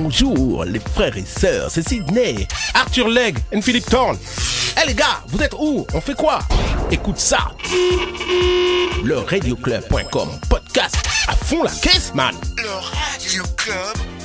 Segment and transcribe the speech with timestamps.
[0.00, 4.16] bonjour les frères et sœurs, c'est Sydney, Arthur Legg et Philippe Thorne.
[4.80, 5.86] Eh les gars, vous êtes où?
[5.92, 6.38] On fait quoi?
[6.90, 7.50] Écoute ça.
[9.04, 12.34] Le radioclub.com podcast à fond la caisse, man.
[12.56, 14.17] Le Radio Club.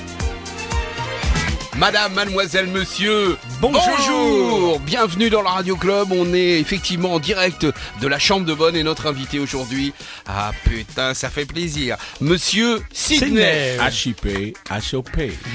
[1.83, 4.79] Madame, mademoiselle, monsieur, Bonjour.
[4.79, 6.13] Bienvenue dans le Radio Club.
[6.13, 7.65] On est effectivement en direct
[8.01, 9.91] de la chambre de bonne et notre invité aujourd'hui.
[10.25, 11.97] Ah putain, ça fait plaisir.
[12.21, 13.75] Monsieur Sydney.
[13.91, 14.55] HIP,
[14.93, 15.09] HOP.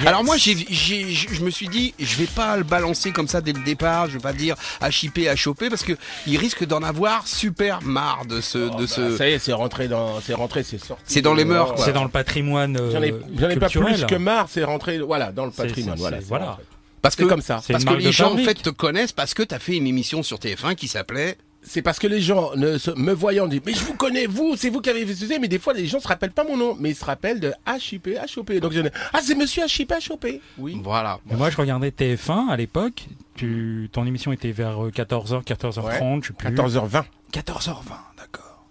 [0.04, 3.40] Alors moi, j'ai, j'ai- je me suis dit, je vais pas le balancer comme ça
[3.40, 4.08] dès le départ.
[4.08, 5.94] Je vais pas dire HIP, HOP parce que
[6.26, 9.00] il risque d'en avoir super marre de ce, de ce.
[9.00, 11.04] Bah, ça y est, c'est rentré dans, c'est rentré, c'est sorti.
[11.06, 11.86] C'est dans les mœurs, quoi.
[11.86, 14.98] C'est dans le patrimoine euh, J'en ai, j'en ai pas plus que marre, c'est rentré,
[14.98, 16.17] voilà, dans le patrimoine, c'est- voilà.
[16.26, 16.58] Voilà.
[17.02, 17.60] Parce que C'est comme ça.
[17.62, 20.22] C'est Parce que les gens en fait te connaissent parce que t'as fait une émission
[20.22, 23.72] sur TF1 qui s'appelait C'est parce que les gens ne se, me voyant disent mais
[23.72, 26.00] je vous connais vous c'est vous qui avez fait ce mais des fois les gens
[26.00, 28.88] se rappellent pas mon nom mais ils se rappellent de HIP HOP donc je dis
[29.12, 30.26] ah c'est monsieur HIP HOP
[30.58, 31.20] oui voilà.
[31.26, 33.06] Mais moi, je regardais TF1 à l'époque.
[33.34, 36.48] Tu, ton émission était vers euh, 14h, 14h30, je sais plus.
[36.48, 37.74] 14h20 14h20,
[38.16, 38.64] d'accord.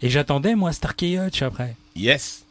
[0.00, 2.43] Et j'attendais, moi, Starkey Hutch après, yes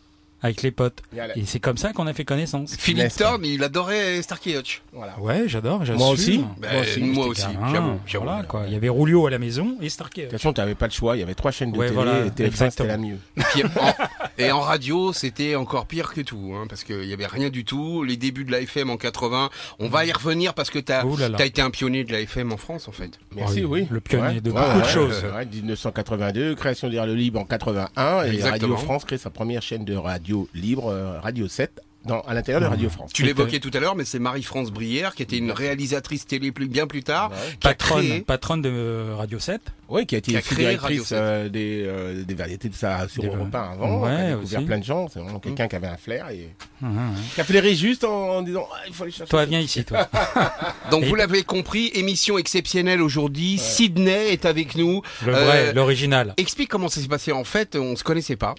[0.43, 1.01] avec les potes.
[1.35, 2.75] Et c'est comme ça qu'on a fait connaissance.
[2.77, 4.81] Philippe Thorne, il adorait Starkey Hutch.
[4.91, 5.97] voilà Ouais, j'adore, j'assume.
[5.99, 6.45] Moi aussi.
[6.59, 8.25] Ben, Moi aussi, moi c'était aussi, Ah, j'avoue, j'avoue.
[8.25, 8.63] Voilà, quoi.
[8.67, 10.31] Il y avait Roulio à la maison et Starkey de Hutch.
[10.33, 11.95] toute façon tu n'avais pas le choix il y avait trois chaînes de Ouais, télé
[11.95, 12.87] voilà, et TF1 c'était exactement.
[12.89, 13.93] la mieux Et, puis, en,
[14.37, 17.63] et en radio, c'était encore pire que tout, hein, parce qu'il y avait rien du
[17.65, 18.03] tout.
[18.03, 19.49] Les débuts de la FM en 80,
[19.79, 22.57] on va y revenir parce que t'as as été un pionnier de la FM en
[22.57, 23.17] France, en fait.
[23.35, 24.41] merci Oh, oui le pionnier Ouais.
[24.41, 25.23] de Ouais, beaucoup de choses.
[25.35, 28.41] ouais, 1982 création de Radio Libre en 81 et.
[28.43, 32.59] Radio France crée sa première chaîne de radio libre euh, Radio 7 dans, à l'intérieur
[32.61, 35.51] de Radio France Tu l'évoquais tout à l'heure, mais c'est Marie-France Brière, qui était une
[35.53, 37.37] réalisatrice télé plus, bien plus tard, Ouais.
[37.61, 38.21] qui a Patronne, créé...
[38.21, 39.61] patronne de euh, Radio 7.
[39.89, 41.17] Oui, qui a été Qui a créé Radio directrice 7.
[41.17, 44.29] euh, des, euh, des variétés de ça sur Des- Europe 1 avant, Ouais, qui a
[44.35, 44.67] découvert aussi.
[44.67, 45.07] plein de gens.
[45.07, 46.49] C'est vraiment quelqu'un qui avait un flair et
[46.81, 47.13] hum.
[47.35, 49.29] qui a flairé juste en, en disant ah, il faut aller chercher.
[49.29, 50.09] Toi, viens ici, toi.
[50.91, 53.57] Donc Et- vous l'avez compris, émission exceptionnelle aujourd'hui.
[53.57, 55.01] Sydney est avec nous.
[55.25, 56.33] Le Euh, vrai, l'original.
[56.37, 57.31] Explique comment ça s'est passé.
[57.31, 58.55] En fait, on se connaissait pas.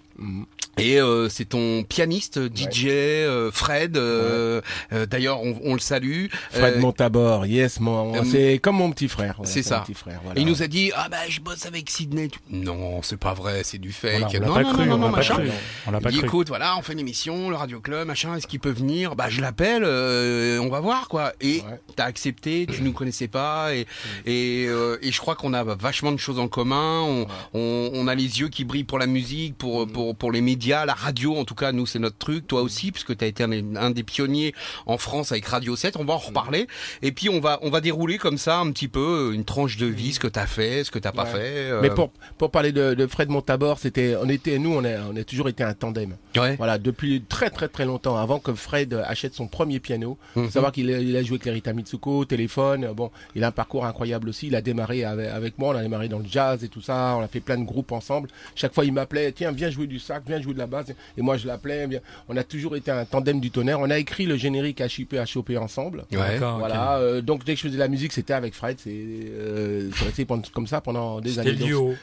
[0.79, 3.97] Et euh, c'est ton pianiste, DJ, euh, Fred.
[3.97, 4.61] euh,
[4.93, 6.27] euh, D'ailleurs, on, on le salue.
[6.51, 9.35] Fred Euh, Montabor, yes, mon, euh, c'est comme mon petit frère.
[9.39, 9.79] voilà, c'est ça.
[9.79, 10.41] Mon petit frère, voilà.
[10.41, 12.29] Il nous a dit ah bah je bosse avec Sydney.
[12.51, 14.21] Non, c'est pas vrai, c'est du fake.
[14.21, 15.35] Voilà, on non, pas non, cru, non, on non, pas machin.
[15.35, 15.49] cru.
[15.87, 16.27] On l'a Il pas dit cru.
[16.27, 19.27] écoute, voilà, on fait une émission, le Radio Club, machin, est-ce qu'il peut venir Bah
[19.29, 21.33] je l'appelle, euh, on va voir quoi.
[21.41, 21.79] Et Ouais.
[21.97, 23.87] t'as accepté, tu nous connaissais pas et
[24.27, 27.01] et, euh, et je crois qu'on a vachement de choses en commun.
[27.03, 30.41] On, on, on a les yeux qui brillent pour la musique, pour pour pour les
[30.41, 31.37] médias, la radio.
[31.37, 32.47] En tout cas, nous c'est notre truc.
[32.47, 34.55] Toi aussi, puisque t'as été un, un des pionniers
[34.87, 35.97] en France avec Radio 7.
[35.97, 36.67] On va en reparler.
[37.03, 39.87] Et puis on va on va dérouler comme ça un petit peu une tranche de
[39.87, 41.31] vie, ce que t'as fait, ce que t'as pas Ouais.
[41.31, 41.71] fait.
[41.71, 45.01] euh, Mais pour, pour parler de, de Fred Montabor, c'était, on était, nous, on a,
[45.11, 46.17] on a toujours été un tandem.
[46.37, 46.57] ouais.
[46.57, 50.19] Voilà, depuis très très très longtemps, avant que Fred achète son premier piano.
[50.37, 50.45] Mhm.
[50.47, 52.93] Faut savoir qu'il a, il a joué avec Lerita Mitsuko, téléphone.
[52.95, 54.47] Bon, il a un parcours incroyable aussi.
[54.49, 57.15] Il a démarré avec, avec moi, on a démarré dans le jazz et tout ça.
[57.19, 58.29] On a fait plein de groupes ensemble.
[58.55, 60.87] Chaque fois, il m'appelait, tiens, viens jouer du sac, viens jouer de la basse.
[61.19, 61.87] Et moi, je l'appelais.
[62.29, 63.81] On a toujours été un tandem du tonnerre.
[63.81, 66.05] On a écrit le générique HIP HOP ensemble.
[66.13, 66.39] Ouais.
[66.39, 68.79] Voilà, euh, donc dès que je faisais de la musique, c'était avec Fred.
[68.83, 71.57] C'est euh, c'est resté comme ça pendant des années.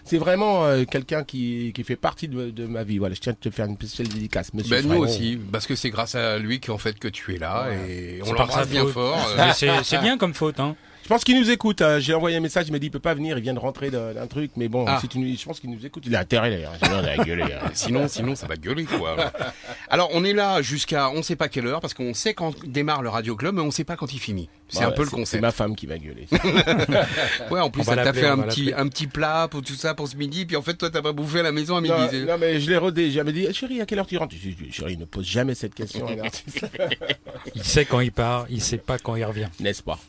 [0.03, 2.97] C'est vraiment euh, quelqu'un qui, qui fait partie de, de ma vie.
[2.97, 4.75] Voilà, je tiens à te faire une spéciale dédicace, monsieur.
[4.75, 5.01] Ben, nous Fred.
[5.03, 8.33] aussi, parce que c'est grâce à lui qu'en fait que tu es là et on
[8.33, 8.93] l'embrasse bien faute.
[8.93, 9.35] fort.
[9.39, 9.51] euh,
[9.83, 10.75] c'est bien comme faute, hein.
[11.03, 11.81] Je pense qu'il nous écoute.
[11.81, 11.99] hein.
[11.99, 13.89] J'ai envoyé un message, il m'a dit il peut pas venir, il vient de rentrer
[13.91, 14.97] d'un truc, mais bon, Ah.
[15.01, 16.03] si tu nous- je pense qu'il nous écoute.
[16.05, 16.73] Il a intérêt d'ailleurs.
[16.81, 17.43] Sinon, on a gueulé.
[17.43, 17.69] hein.
[17.73, 19.31] Sinon, sinon, ça va gueuler, quoi.
[19.89, 23.01] Alors, on est là jusqu'à on sait pas quelle heure, parce qu'on sait quand démarre
[23.01, 24.47] le Radio Club, mais on sait pas quand il finit.
[24.73, 25.41] C'est Ouais, un peu le C'est concept.
[25.41, 26.27] ma femme qui va gueuler.
[27.51, 29.93] Ouais, en plus, On elle t'a fait un petit, un petit plat pour tout ça
[29.93, 31.93] pour ce midi, puis en fait, toi, t'as pas bouffé à la maison à midi.
[31.93, 33.11] non, c'est- non, mais je l'ai rodé.
[33.11, 34.33] J'avais dit, chérie, à quelle heure tu rentres?
[34.71, 36.07] Chérie, ne pose jamais cette question.
[36.07, 36.65] à un artiste.
[37.55, 39.49] Il sait quand il part, il sait pas quand il revient.
[39.59, 39.99] N'est-ce pas?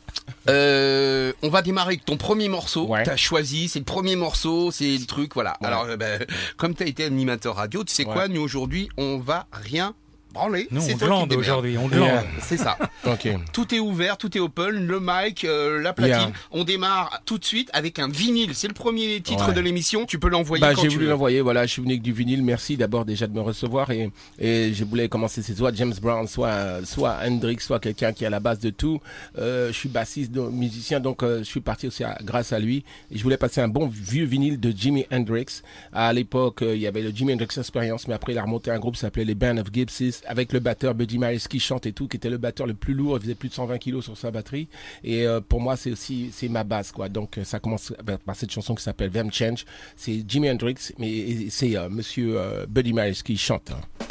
[0.49, 2.87] Euh, on va démarrer avec ton premier morceau.
[2.87, 3.03] Ouais.
[3.03, 5.57] T'as choisi, c'est le premier morceau, c'est le truc, voilà.
[5.61, 5.67] Ouais.
[5.67, 6.23] Alors, euh, ben,
[6.57, 8.13] comme t'as été animateur radio, tu sais Ouais.
[8.13, 9.93] quoi, nous aujourd'hui, on va rien
[10.33, 10.67] branler.
[10.71, 11.99] Nous, on glande aujourd'hui, on Yeah.
[11.99, 12.25] glande.
[12.41, 12.77] C'est ça.
[13.05, 13.27] Ok.
[13.51, 16.13] Tout est ouvert, tout est open, le mic, euh, la platine.
[16.29, 16.31] Yeah.
[16.51, 18.55] On démarre tout de suite avec un vinyle.
[18.55, 19.53] C'est le premier titre Ouais.
[19.53, 20.05] de l'émission.
[20.05, 22.43] Tu peux l'envoyer Bah, quand j'ai voulu l'envoyer, voilà, je suis venu avec du vinyle,
[22.43, 24.09] merci d'abord déjà de me recevoir et,
[24.39, 28.27] et je voulais commencer, c'est soit James Brown, soit, soit Hendrix, soit quelqu'un qui est
[28.27, 29.01] à la base de tout.
[29.37, 32.59] Euh, je suis bassiste, donc, musicien, donc euh, je suis parti aussi à- grâce à
[32.59, 32.83] lui.
[33.11, 35.61] Et je voulais passer un bon vieux vinyle de Jimi Hendrix.
[35.91, 38.71] À l'époque, euh, il y avait le Jimi Hendrix Experience, mais après il a remonté
[38.71, 41.85] un groupe qui s'appelait les Band of Gypsies avec le batteur Buddy Miles qui chante
[41.85, 44.03] et tout, qui était le batteur le plus lourd, il faisait plus de 120 kilos
[44.03, 44.67] sur sa batterie.
[45.03, 47.09] Et euh, pour moi, c'est aussi c'est ma base, quoi.
[47.09, 47.93] Donc euh, ça commence
[48.25, 49.65] par cette chanson qui s'appelle Vem Change.
[49.95, 52.37] C'est Jimi Hendrix, mais c'est euh, Monsieur
[52.67, 53.71] Buddy Miles qui chante.
[53.71, 54.07] Hein.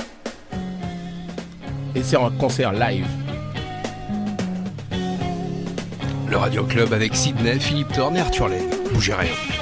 [1.94, 3.06] Et c'est en concert live.
[6.31, 8.70] Le Radio Club avec Sydney, Philippe Thorne et Arthur Lane.
[8.94, 9.62] Bougez rien.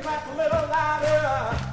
[0.00, 1.71] Clap a little louder?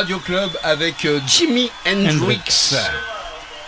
[0.00, 2.74] Radio Club avec euh, Jimi Hendrix.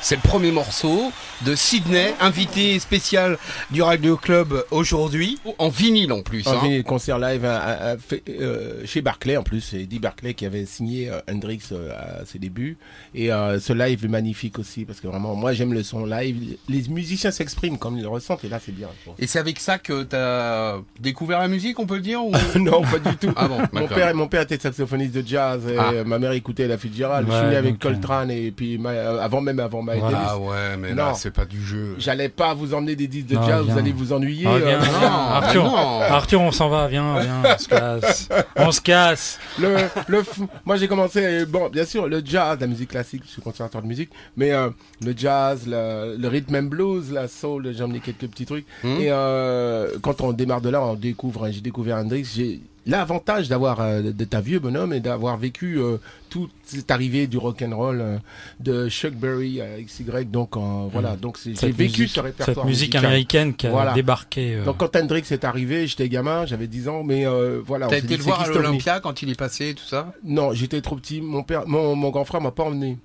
[0.00, 1.12] C'est le premier morceau
[1.44, 3.36] de Sydney, invité spécial
[3.70, 6.46] du Radio Club aujourd'hui, en vinyle en plus.
[6.46, 6.58] Un hein.
[6.62, 10.34] vinyle concert live à- à- à- fait, euh, chez Barclay en plus, c'est Eddie Barclay
[10.34, 12.76] qui avait signé euh, Hendrix euh, à ses débuts
[13.14, 16.56] et euh, ce live est magnifique aussi parce que vraiment moi j'aime le son live,
[16.68, 18.88] les musiciens s'expriment comme ils le ressentent et là c'est bien.
[19.06, 19.24] je.
[19.24, 22.32] Et c'est avec ça que t'as découvert la musique, on peut le dire ou...
[22.58, 23.32] non pas du tout.
[23.36, 26.04] Ah bon, Mon père, mon père était saxophoniste de jazz et Ah.
[26.04, 27.26] ma mère écoutait la Fitzgerald.
[27.26, 30.18] je Ouais, suis né avec Coltrane et puis ma- avant même avant Miles Voilà.
[30.18, 30.30] Davis.
[30.32, 30.96] Ah ouais, mais Non.
[31.06, 31.96] là, c'est pas du jeu.
[31.98, 33.72] J'allais pas vous emmener des disques de Non, jazz, viens.
[33.74, 34.46] vous allez vous ennuyer.
[34.46, 36.00] Ah, euh, non, Arthur, non.
[36.00, 38.28] Arthur, on s'en va, viens, viens, on se casse.
[38.56, 39.38] On se casse.
[39.58, 39.76] le,
[40.08, 43.42] le fou- moi j'ai commencé bon bien sûr le jazz la musique classique je suis
[43.42, 44.70] conservateur de musique mais euh,
[45.04, 49.00] le jazz le, le rhythm and blues la soul j'ai emmené quelques petits trucs Hmm.
[49.00, 53.80] et euh, quand on démarre de là on découvre j'ai découvert Hendrix j'ai l'avantage d'avoir
[53.80, 55.98] euh, d'être un vieux bonhomme et d'avoir vécu euh,
[56.30, 58.18] toute cette arrivée du rock and roll euh,
[58.60, 60.60] de Chuck Berry à XY donc euh,
[60.90, 63.04] voilà donc c'est- j'ai vécu musique- ce répertoire Cette musique musical.
[63.06, 63.92] américaine qui a Voilà.
[63.92, 64.54] débarqué.
[64.56, 67.98] euh, donc quand Hendrix est arrivé j'étais gamin j'avais 10 ans mais euh, voilà T'as
[67.98, 70.12] été dit, le voir à l'Olympia quand il est passé et tout ça?
[70.24, 71.20] Non, j'étais trop petit.
[71.20, 72.98] Mon père, mon, mon grand frère m'a pas emmené.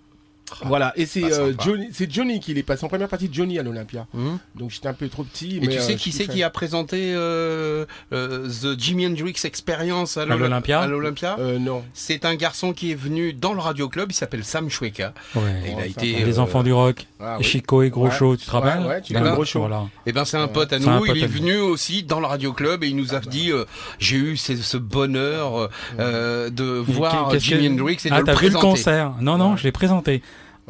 [0.64, 1.52] Voilà, et c'est euh.
[1.60, 4.08] Johnny, c'est Johnny qui est passé en première partie de Johnny à l'Olympia.
[4.14, 4.40] Hum.
[4.56, 5.58] Donc j'étais un peu trop petit.
[5.58, 9.36] Et mais, tu euh, sais qui c'est qui a présenté euh, euh, The Jimi Hendrix
[9.44, 11.84] Experience à l'Oly- l'Olympia à l'Olympia Euh, non.
[11.94, 15.14] C'est un garçon qui est venu dans le Radio Club, il s'appelle Sam Shweka.
[15.36, 15.42] ouais.
[15.66, 16.24] Et il Oh, a été.
[16.24, 17.06] Les enfants du rock.
[17.20, 17.44] Ah, oui.
[17.44, 18.38] Chico et Groucho, Ouais.
[18.38, 19.36] tu te rappelles Ouais, ouais, Chico et Voilà.
[19.36, 19.60] Groucho.
[19.60, 19.84] Voilà.
[20.06, 22.54] Eh ben c'est un pote à nous, pote il est venu aussi dans le Radio
[22.54, 23.66] Club et il nous a dit euh,
[24.00, 28.46] j'ai eu ce, ce bonheur de voir Jimi Hendrix et Ah, de t'as le vu
[28.46, 28.62] le présenter.
[28.68, 29.14] concert?
[29.20, 30.22] Non, non, je l'ai présenté.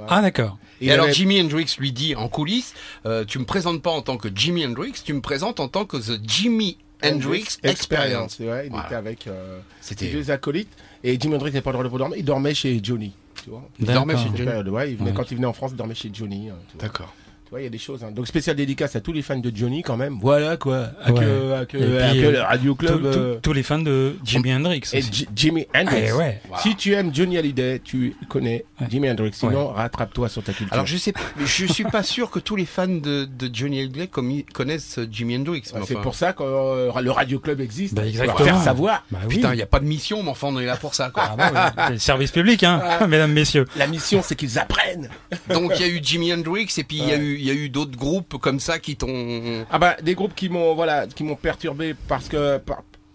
[0.07, 0.57] Ah, d'accord.
[0.79, 2.73] Et, alors avait- Jimi Hendrix lui dit en coulisses
[3.05, 5.85] euh, tu me présentes pas en tant que Jimi Hendrix, tu me présentes en tant
[5.85, 8.37] que The Jimi Hendrix Experience.
[8.39, 8.85] Ouais, il Voilà.
[8.87, 10.71] était avec euh, C'était deux acolytes.
[11.03, 12.17] Et Jimi Hendrix n'avait pas le droit de dormir.
[12.17, 13.13] Il dormait chez Johnny.
[13.43, 13.63] Tu vois.
[13.79, 14.69] Il dormait chez Johnny.
[14.69, 15.15] Ouais, il venait, Ouais.
[15.15, 16.49] Quand il venait en France, il dormait chez Johnny.
[16.49, 16.55] hein.
[16.79, 17.13] D'accord.
[17.47, 18.03] Tu vois, il y a des choses.
[18.03, 18.11] hein.
[18.11, 20.17] Donc spécial dédicace à tous les fans de Johnny quand même.
[20.21, 20.89] Voilà quoi.
[21.01, 21.19] À Ouais.
[21.21, 23.01] que, à que, Et à puis, que euh, le Radio Tous- Club.
[23.11, 25.01] tous- euh, Tous les fans de Jimi Hendrix et
[25.33, 26.03] Jimi Hendrix.
[26.09, 26.41] Eh ouais.
[26.61, 28.87] Si tu aimes Johnny Hallyday, tu connais Ouais.
[28.89, 29.31] Jimi Hendrix.
[29.33, 30.73] Sinon, rattrape-toi sur ta culture.
[30.73, 34.09] Alors je sais, je suis pas sûr que tous les fans de, de Johnny Hallyday
[34.53, 35.59] connaissent Jimi Hendrix.
[35.73, 37.93] Ouais, c'est enfin, pour ça que euh, le Radio Club existe.
[37.93, 38.37] Bah, pour exactement.
[38.45, 39.03] faire savoir.
[39.09, 39.35] Bah oui.
[39.35, 41.11] Putain, il y a pas de mission, mais enfin on est là pour ça.
[41.11, 41.23] Quoi.
[41.31, 41.35] Ah
[41.75, 43.65] bah le service public, hein, mesdames, messieurs.
[43.77, 45.09] La mission, c'est qu'ils apprennent.
[45.49, 47.36] Donc il y a eu Jimi Hendrix et puis il y a Ouais.
[47.37, 49.65] Il y a eu d'autres groupes comme ça qui t'ont.
[49.71, 52.59] Ah bah des groupes qui m'ont voilà qui m'ont perturbé parce que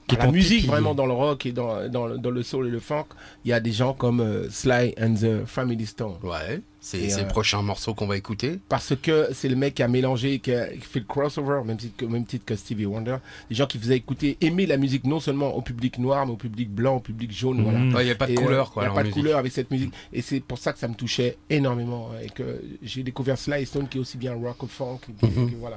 [0.08, 2.70] Qui la musique vraiment dans le rock et dans dans, le- dans le soul et
[2.70, 3.06] le funk,
[3.44, 6.60] il y a des gens comme euh, Sly and the Family Stone Ouais.
[6.84, 8.58] C'est euh, le prochain morceau qu'on va écouter.
[8.68, 11.76] parce que c'est le mec qui a mélangé qui a qui fait le crossover même
[11.76, 13.18] titre que même titre que Stevie Wonder,
[13.48, 16.36] des gens qui faisaient écouter aimer la musique non seulement au public noir mais au
[16.36, 17.62] public blanc, au public jaune, Mhm.
[17.64, 17.78] voilà.
[17.96, 18.82] Ouais, Il y a pas de Et, euh, couleur quoi.
[18.82, 19.22] Il n'y a pas de musique.
[19.22, 19.92] couleur avec cette musique.
[20.12, 22.10] Et c'est pour ça que ça me touchait énormément.
[22.20, 24.98] Et que j'ai découvert Sly Stone qui est aussi bien rock que funk.
[25.22, 25.50] et Mhm.
[25.52, 25.76] que voilà,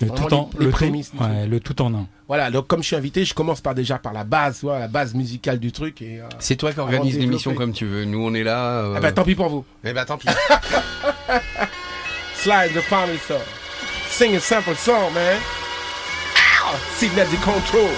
[0.00, 2.06] Le tout en, les- les le, prémices tout, du ouais, le tout en un.
[2.26, 4.88] Voilà, donc comme je suis invité, je commence par déjà par la base, voilà, la
[4.88, 6.02] base musicale du truc.
[6.02, 8.04] Et, euh, C'est toi qui organise l'émission comme tu veux.
[8.04, 8.80] Nous on est là.
[8.80, 9.64] euh, Ah bah tant pis pour vous.
[9.84, 10.28] Eh bah tant pis.
[12.36, 13.40] Slide the family song.
[14.08, 15.38] Sing a simple song, man.
[16.62, 16.76] Ow!
[16.96, 17.88] Signal the control.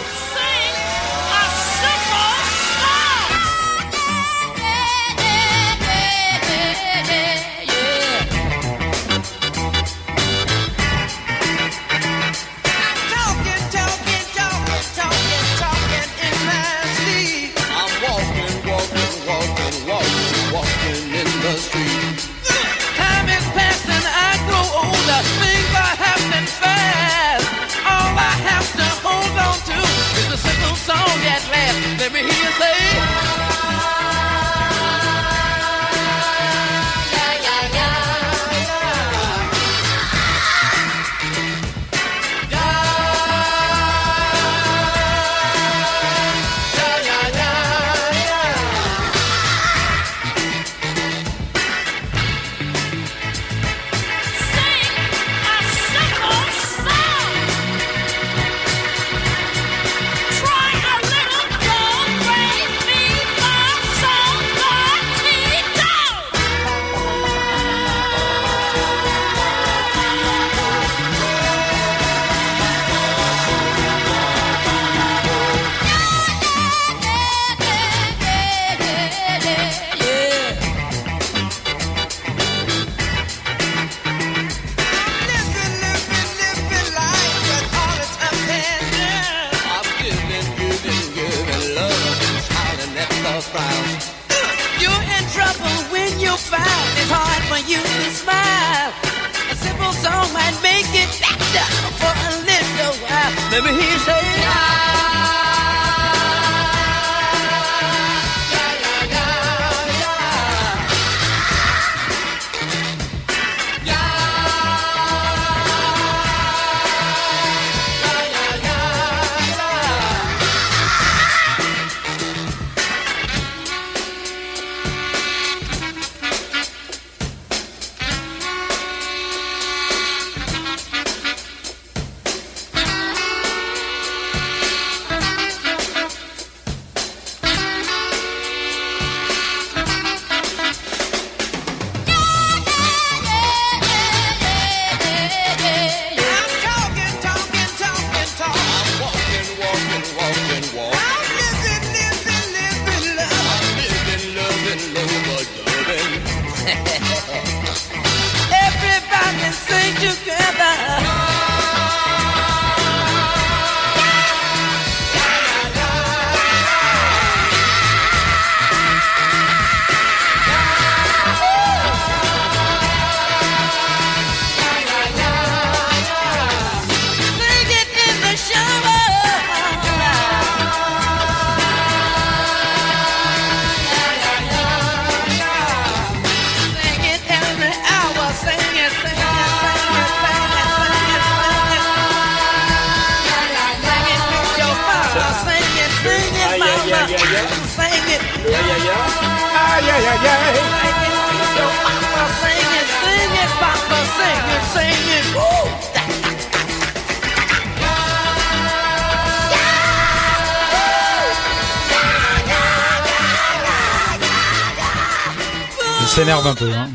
[216.01, 216.73] Il s'énerve un peu.
[216.73, 216.89] Hein.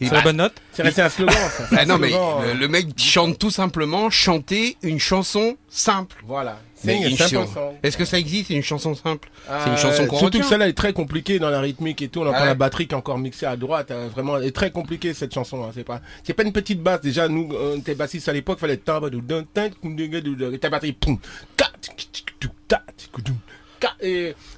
[0.00, 1.66] C'est bah- la bonne note C'est resté un slogan, ça.
[1.68, 4.98] C'est Ah un non mais slogan, le, euh, le mec chante tout simplement chanter une
[4.98, 6.16] chanson simple.
[6.26, 6.58] Voilà.
[6.86, 7.46] Une song.
[7.82, 10.68] Est-ce que ça existe une chanson simple C'est une Euh, chanson qu'on Surtout que celle-là
[10.68, 12.20] est très compliquée dans la rythmique et tout.
[12.20, 12.46] On entend Ah ouais.
[12.48, 13.90] la batterie qui est encore mixée à droite.
[13.90, 15.64] hein, vraiment, elle est très compliquée cette chanson.
[15.64, 15.70] Hein.
[15.74, 17.00] C'est pas, c'est pas une petite basse.
[17.00, 21.18] Déjà, nous, on était bassistes à l'époque, fallait ta batterie, poum,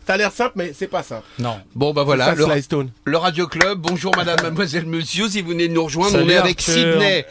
[0.07, 1.25] ça a l'air simple, mais c'est pas simple.
[1.39, 1.59] Non.
[1.75, 2.91] Bon bah voilà, Ça, le, Sly Stone.
[3.05, 3.79] le Radio Club.
[3.79, 6.75] Bonjour madame, mademoiselle, monsieur, si vous venez de nous rejoindre, on est avec Arthur.
[6.75, 7.25] Sydney,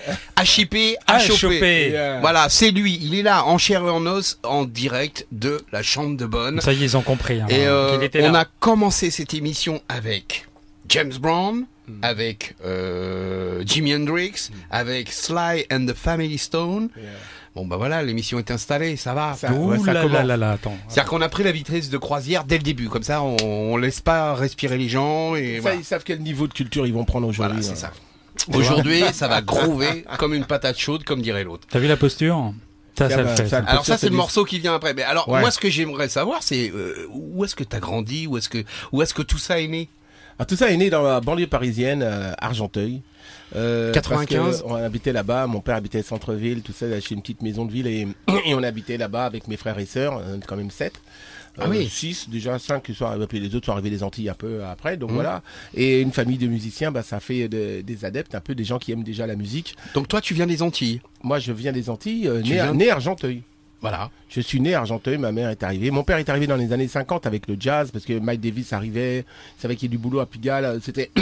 [0.43, 2.21] HIP, HOP.
[2.21, 5.83] Voilà, c'est lui, il est là en chair et en os en direct de la
[5.83, 6.61] chambre de bonne.
[6.61, 7.41] Ça y est, ils ont compris.
[7.41, 10.47] Hein, Et euh, on a commencé cette émission avec
[10.89, 11.65] James Brown,
[12.01, 16.89] avec euh, Jimi Hendrix, avec Sly and the Family Stone.
[17.55, 19.33] Bon bah voilà, l'émission est installée, ça va.
[19.33, 20.75] Ça- Ouh ouais, ça là là là là, attends.
[20.89, 23.77] C'est-à-dire qu'on a pris la vitesse de croisière dès le début, comme ça on, on
[23.77, 25.77] laisse pas respirer les gens et Ça, voilà.
[25.77, 27.61] ils savent quel niveau de culture ils vont prendre aujourd'hui.
[27.61, 27.91] Voilà, c'est hein.
[27.91, 28.47] ça.
[28.57, 31.65] Aujourd'hui, ça va groover comme une patate chaude, comme dirait l'autre.
[31.71, 32.53] T'as vu la posture
[32.97, 33.43] Ça, ça, Ça le va, fait.
[33.47, 33.69] ça ça.
[33.69, 34.93] Alors ça, c'est le morceau qui vient après.
[34.93, 35.39] Mais alors, Ouais.
[35.39, 38.65] moi, ce que j'aimerais savoir, c'est euh, où est-ce que t'as grandi, où est-ce que,
[38.91, 39.87] où est-ce que tout ça est né?
[40.37, 43.01] Alors, tout ça est né dans la banlieue parisienne, euh, Argenteuil.
[43.55, 44.39] Euh, 95.
[44.39, 47.65] parce que On habitait là-bas, mon père habitait centre-ville, tout ça, chez une petite maison
[47.65, 48.07] de ville et,
[48.45, 50.93] et on habitait là-bas avec mes frères et sœurs, euh, quand même sept.
[51.57, 51.87] Ah oui.
[51.87, 52.93] 6, déjà 5, et
[53.29, 54.99] puis les autres sont arrivés des Antilles un peu après, Mmh.
[54.99, 55.41] donc voilà.
[55.73, 58.77] Et une famille de musiciens, bah, ça fait de- des adeptes, un peu des gens
[58.77, 59.73] qui aiment déjà la musique.
[59.93, 60.99] Donc toi, tu viens des Antilles.
[61.23, 63.43] Moi, je viens des Antilles, euh, né, viens- né Argenteuil.
[63.81, 64.09] Voilà.
[64.29, 65.91] Je suis né à Argenteuil, ma mère est arrivée.
[65.91, 68.73] Mon père est arrivé dans les années 50 avec le jazz, parce que Mike Davis
[68.73, 70.79] arrivait, il savait qu'il y a du boulot à Pigalle.
[70.81, 71.11] C'était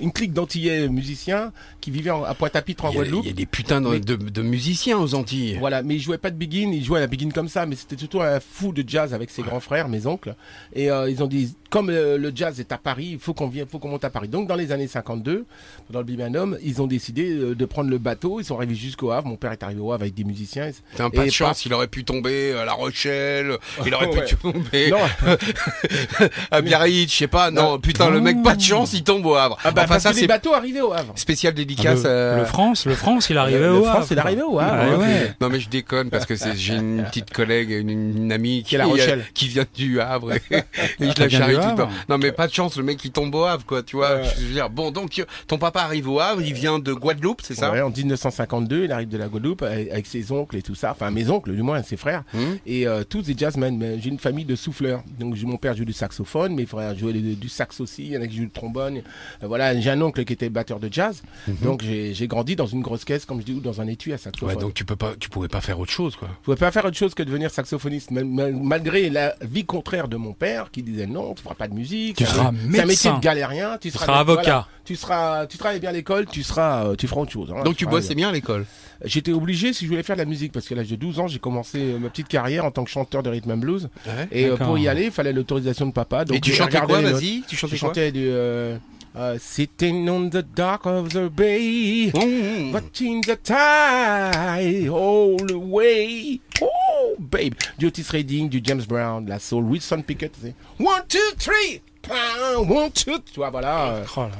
[0.00, 3.24] une clique d'Antillais musiciens qui vivaient en- à Pointe-à-Pitre en Guadeloupe.
[3.24, 5.56] il y a des putains de, Mais- de- de musiciens aux Antilles.
[5.58, 7.76] Voilà, mais il jouait pas de begin, il jouait à la begin comme ça, mais
[7.76, 10.34] c'était surtout un fou de jazz avec ses grands frères, mes oncles.
[10.74, 13.48] Et euh, ils ont dit, comme euh, le jazz est à Paris, il faut qu'on
[13.48, 14.28] vienne, faut qu'on monte à Paris.
[14.28, 15.44] Donc dans les années 52,
[15.90, 18.40] dans le Bimanum, ils ont décidé euh, de prendre le bateau.
[18.40, 19.26] Ils sont arrivés jusqu'au Havre.
[19.28, 20.70] Mon père est arrivé au Havre avec des musiciens.
[20.96, 24.08] T'as un pas Et de chance, il aurait pu tomber à La Rochelle, il aurait
[24.10, 24.92] pu tomber
[26.50, 27.50] à Biarritz, je sais pas.
[27.50, 27.78] Non, Non.
[27.78, 29.56] putain, le mec, pas de chance, il tombe au Havre.
[29.64, 31.12] Ah bah, enfin, parce ça, que les c'est bateaux au Havre.
[31.16, 32.04] spécial Ah, dédicace.
[32.04, 34.22] le, France, le France, il arrivait le au France, Havre, il quoi.
[34.24, 35.34] arrivait au Havre, Ah, ouais.
[35.40, 38.70] Non mais je déconne parce que c'est- j'ai une petite collègue, une, une amie qui,
[38.70, 39.24] Qui est La Rochelle.
[39.34, 40.62] qui vient du Havre et, et
[41.00, 41.88] je qui la charrie tout le temps.
[42.08, 44.16] Non mais pas de chance, le mec il tombe au Havre quoi, tu vois.
[44.16, 44.22] Ouais.
[44.38, 47.40] Je veux dire, bon donc euh, ton papa arrive au Havre, il vient de Guadeloupe,
[47.42, 47.70] c'est ça?
[47.70, 50.92] Ouais, en 1952, il arrive de la Guadeloupe avec, avec ses oncles et tout ça.
[50.92, 51.43] Enfin, mes oncles.
[51.52, 52.58] Du moins ses frères, Hum.
[52.66, 53.98] et euh, tous des jazzmen.
[54.00, 55.02] J'ai une famille de souffleurs.
[55.18, 58.16] Donc j'ai- mon père joue du saxophone, mes frères jouaient du, sax aussi, il y
[58.18, 58.98] en a qui jouent du trombone.
[59.42, 61.22] Euh, voilà, j'ai un oncle qui était batteur de jazz.
[61.62, 64.18] Donc j'ai grandi dans une grosse caisse, comme je dis, ou dans un étui à
[64.18, 64.56] saxophone.
[64.56, 66.28] Ouais, donc tu peux pas, tu pouvais pas faire autre chose, quoi.
[66.40, 70.08] Je pouvais pas faire autre chose que devenir saxophoniste, mal- mal- malgré la vie contraire
[70.08, 72.16] de mon père qui disait non, tu feras pas de musique.
[72.16, 73.14] Tu seras un- C'est un métier médecin.
[73.16, 73.78] de galérien.
[73.80, 74.42] Tu Tu seras, seras avocat.
[74.42, 77.52] voilà, tu seras, tu travailles bien à l'école, tu seras, euh, tu feras autre chose.
[77.56, 77.62] hein.
[77.64, 78.64] Donc tu feras- bossais bien à l'école.
[79.04, 81.26] J'étais obligé si je voulais faire de la musique parce qu'à l'âge de 12 ans,
[81.34, 83.88] j'ai commencé euh, ma petite carrière en tant que chanteur de rhythm and blues.
[84.32, 86.24] Et euh, pour y aller, il fallait l'autorisation de papa.
[86.24, 88.76] Donc Et tu j'ai chantais quoi, vas-y Tu chantais Je quoi chantais du euh,
[89.16, 92.10] euh, Sitting on the dock of the bay.
[92.14, 92.72] Mmh.
[92.72, 96.40] Watching the tide all the way.
[96.60, 97.54] Oh, babe.
[97.78, 100.32] Du Otis Redding, du James Brown, de la soul, Wilson Pickett.
[100.80, 101.80] One, two, three.
[102.08, 103.18] One, two.
[103.32, 103.90] Tu vois, voilà.
[103.94, 104.30] euh, Oh là.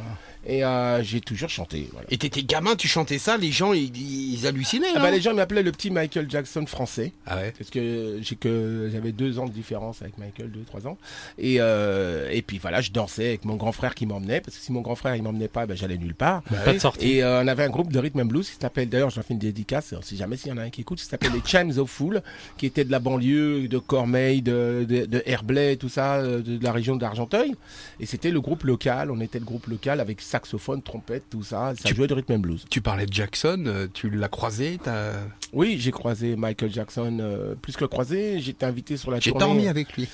[0.46, 1.88] Et euh, j'ai toujours chanté.
[1.92, 2.07] Voilà.
[2.11, 4.87] Et t'étais gamin, tu chantais ça, les gens ils, ils hallucinaient.
[4.94, 7.12] Ah bah, les gens m'appelaient le petit Michael Jackson français.
[7.26, 7.52] Ah ouais.
[7.57, 10.98] Parce que j'ai que j'avais deux ans de différence avec Michael, deux, trois ans.
[11.38, 14.40] Et, euh, et puis voilà, je dansais avec mon grand frère qui m'emmenait.
[14.40, 16.42] Parce que si mon grand frère il m'emmenait pas, ben, j'allais nulle part.
[16.42, 17.12] Pas de sortie.
[17.12, 19.35] Et euh, on avait un groupe de rhythm and blues qui s'appelle, d'ailleurs, j'en fais
[19.35, 21.78] une dédicace, si jamais s'il y en a un qui écoute, qui s'appelle les Chimes
[21.78, 22.22] of Fool,
[22.57, 26.57] qui était de la banlieue, de Cormeil, de, de, de Herblay, tout ça, euh, de,
[26.57, 27.54] de la région d'Argenteuil.
[28.00, 31.74] Et c'était le groupe local, on était le groupe local avec saxophone, trompette, tout ça.
[31.80, 32.64] Ça Tu- jouait de rhythm and blues.
[32.68, 35.12] Tu parlais de Jackson, euh, tu l'as croisé, t'as...
[35.52, 39.44] Oui, j'ai croisé Michael Jackson, euh, plus que croisé, j'étais invité sur la j'ai tournée.
[39.46, 40.08] dormi avec lui.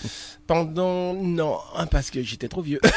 [0.47, 1.15] Pendant...
[1.15, 1.57] Non,
[1.91, 2.81] parce que j'étais trop vieux.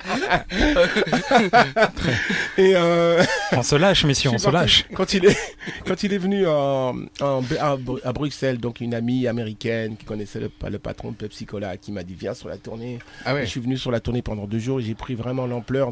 [2.58, 4.84] Et euh, On se lâche, messieurs, on se lâche.
[4.94, 5.36] Quand il est,
[5.86, 10.40] quand il est venu en, en- à, à Bruxelles, donc une amie américaine qui connaissait
[10.40, 12.98] le, le patron de Pepsi Cola, qui m'a dit viens sur la tournée.
[13.24, 15.90] Ah Je suis venu sur la tournée pendant deux jours et j'ai pris vraiment l'ampleur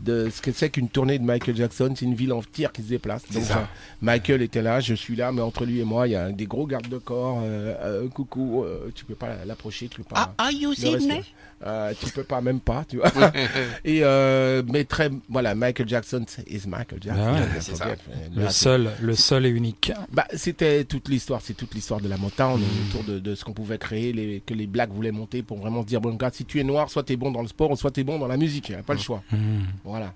[0.00, 1.92] de ce que c'est qu'une tournée de Michael Jackson.
[1.96, 3.22] C'est une ville entière qui se déplace.
[3.32, 3.58] Donc ça.
[3.58, 3.62] euh,
[4.00, 6.46] Michael était là, je suis là, mais entre lui et moi, il y a des
[6.46, 7.40] gros gardes de corps.
[7.44, 10.34] euh, euh, coucou, euh, tu peux pas l'approcher, tu peux pas.
[10.38, 11.22] are you rester.
[11.64, 13.10] Euh, tu peux pas même pas, tu vois.
[13.84, 17.22] et euh, mais très voilà, Michael Jackson is Michael Jackson.
[17.32, 17.84] Ouais, Don't c'est ça.
[17.86, 18.00] forget.
[18.34, 19.90] Le Là, seul, le seul et unique.
[20.12, 23.54] bah, c'était toute l'histoire, c'est toute l'histoire de la Motown autour de, de ce qu'on
[23.54, 26.44] pouvait créer, les, que les blacks voulaient monter pour vraiment se dire bon gars, si
[26.44, 28.36] tu es noir, soit t'es bon dans le sport, ou soit t'es bon dans la
[28.36, 29.22] musique, y a pas le choix.
[29.32, 29.62] Hmm.
[29.82, 30.12] Voilà.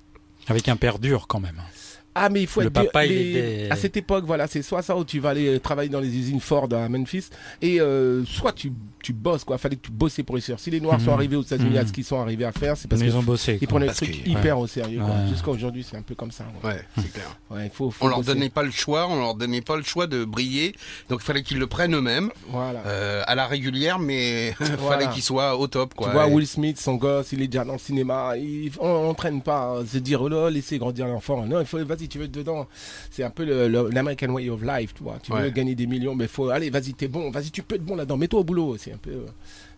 [0.47, 1.61] Avec un père dur quand même.
[2.15, 4.83] Ah mais il faut Le être papa, il était- à cette époque voilà c'est soit
[4.83, 7.27] ça où tu vas aller euh, travailler dans les usines Ford à Memphis
[7.63, 10.81] et euh, soit tu, tu bosses quoi fallait que tu bossais pour réussir si les
[10.81, 11.05] noirs Mhm.
[11.05, 11.87] sont arrivés aux États-Unis à Mhm.
[11.89, 13.59] ce qu'ils sont arrivés à faire c'est parce Ils ont qu'ils bossé.
[13.59, 13.69] quoi.
[13.69, 15.01] prenaient le truc que- hyper au sérieux.
[15.01, 15.29] Ouais.
[15.29, 16.71] jusqu'à aujourd'hui c'est un peu comme ça ouais.
[16.71, 17.71] Ouais, c'est clair.
[17.73, 18.35] Faut, faut On leur bosser.
[18.35, 20.75] donnait pas le choix, on leur donnait pas le choix de briller,
[21.09, 24.99] donc il fallait qu'ils le prennent eux-mêmes, voilà euh, à la régulière, mais il Voilà.
[24.99, 26.09] fallait qu'ils soient au top, quoi.
[26.09, 28.37] Tu vois, Et- Will Smith, son gosse, il est déjà dans le cinéma.
[28.37, 31.45] Il, on n'entraîne pas à se dire, oh là, laissez grandir l'enfant.
[31.47, 32.67] Non, il faut, vas-y, tu veux être dedans.
[33.11, 35.19] C'est un peu le- le- l'American way of life, tu vois.
[35.23, 37.31] Tu veux gagner des millions, mais faut, allez, vas-y, t'es bon.
[37.31, 38.17] Vas-y, tu peux être bon là-dedans.
[38.17, 38.77] Mets-toi au boulot.
[38.79, 39.27] C'est un peu, euh,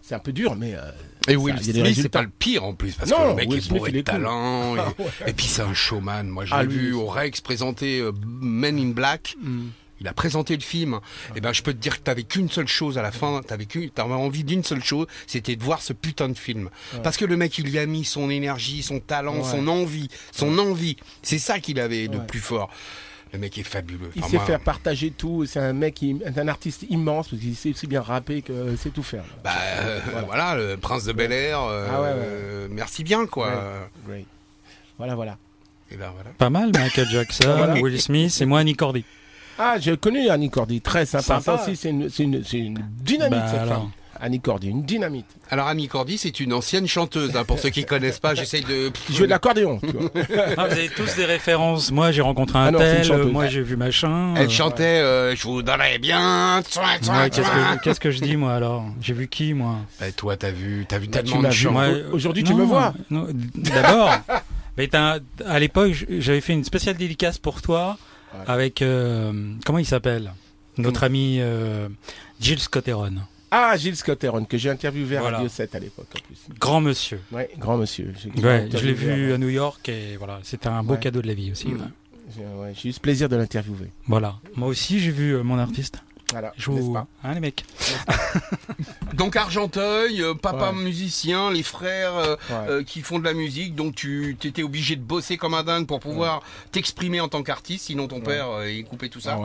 [0.00, 0.74] c'est un peu dur, mais.
[0.74, 0.80] euh,
[1.28, 3.58] Et Will Smith, c'est pas le pire en plus, parce Non, que le mec Will
[3.58, 4.74] est bourré il de talent.
[4.76, 5.08] Ah et, ouais.
[5.28, 6.24] et puis c'est un showman.
[6.28, 9.36] Moi, je Ah, l'ai vu au Rex présenter euh, Men in Black.
[10.02, 10.98] Il a présenté le film.
[11.36, 13.40] Et ben, je peux te dire que t'avais qu'une seule chose à la fin.
[13.46, 16.70] T'avais qu'une- t'avais envie d'une seule chose, c'était de voir ce putain de film.
[17.04, 19.44] Parce que le mec, il lui a mis son énergie, son talent, Ouais.
[19.44, 20.96] son envie, son envie.
[21.22, 22.26] C'est ça qu'il avait de Ouais.
[22.26, 22.68] plus fort.
[23.32, 24.10] Le mec est fabuleux.
[24.16, 25.46] Il Enfin, sait moi, faire partager tout.
[25.46, 28.90] C'est un mec, qui- un artiste immense parce qu'il sait aussi bien rapper que c'est
[28.92, 29.24] tout faire.
[29.44, 30.26] Bah, euh, Voilà.
[30.26, 30.56] voilà.
[30.56, 31.60] le prince de Bel Air.
[31.62, 32.14] euh, Ah ouais, ouais.
[32.18, 33.48] euh, merci bien, quoi.
[33.48, 33.54] Ouais.
[34.06, 34.26] Great.
[34.98, 35.38] Voilà, voilà.
[35.90, 36.30] Et ben voilà.
[36.38, 37.74] Pas mal, Michael Jackson, Voilà.
[37.80, 39.04] Will Smith et moi, Annie Cordy.
[39.58, 41.22] Ah, j'ai connu Annie Cordy, très sympa.
[41.40, 41.40] Sympa.
[41.42, 43.74] Ça aussi, c'est une, c'est une, une dynamite, Bah, cette alors.
[43.82, 43.90] femme.
[44.24, 45.26] Annie Cordy, une dynamite.
[45.50, 47.34] Alors Annie Cordy, c'est une ancienne chanteuse.
[47.36, 48.92] hein, pour ceux qui connaissent pas, j'essaye de.
[49.10, 49.80] Jouait de l'accordéon.
[50.56, 51.90] Ah, vous avez tous des références.
[51.90, 53.26] Moi, j'ai rencontré un Ah non, tel.
[53.32, 54.34] Moi, j'ai vu machin.
[54.36, 56.60] Elle euh, chantait euh, Je vous donnerai bien.
[56.60, 57.30] Ouais,
[57.82, 58.84] Qu'est-ce que, je dis, moi, alors?
[59.00, 59.76] J'ai vu qui, moi?
[59.98, 61.68] Bah, toi, t'as vu, t'as vu Bah, tellement de.
[61.68, 62.94] Ouais, Aujourd'hui, tu me vois.
[63.10, 64.12] non, D'abord,
[65.46, 67.96] à l'époque, j'avais fait une spéciale dédicace pour toi
[68.34, 68.44] Ouais.
[68.46, 69.32] avec euh,
[69.64, 70.32] comment il s'appelle?
[70.78, 71.88] Notre ami euh,
[72.40, 73.12] Gilles Scotteron,
[73.50, 75.36] Ah, Gilles Scotteron, que j'ai interviewé à Voilà.
[75.38, 76.38] Radio 7 à l'époque, en plus.
[76.58, 77.20] grand monsieur.
[77.30, 78.12] Ouais, grand monsieur.
[78.42, 81.00] Ouais, je l'ai vu à New York et voilà, c'était un beau Ouais.
[81.00, 81.68] cadeau de la vie aussi.
[81.68, 81.90] Mm.
[82.74, 83.90] j'ai eu ce plaisir de l'interviewer.
[84.06, 84.36] Voilà.
[84.56, 86.02] Moi aussi, j'ai vu euh, mon artiste.
[86.32, 86.92] Voilà, Je vous...
[86.92, 87.64] pas Hein, les mecs
[89.14, 90.76] Donc Argenteuil, euh, papa Ouais.
[90.82, 92.68] musicien, les frères euh, Ouais.
[92.68, 95.86] euh, qui font de la musique, donc tu étais obligé de bosser comme un dingue
[95.86, 96.42] pour pouvoir
[96.72, 99.38] t'exprimer en tant qu'artiste, sinon ton père euh, il coupait tout ça.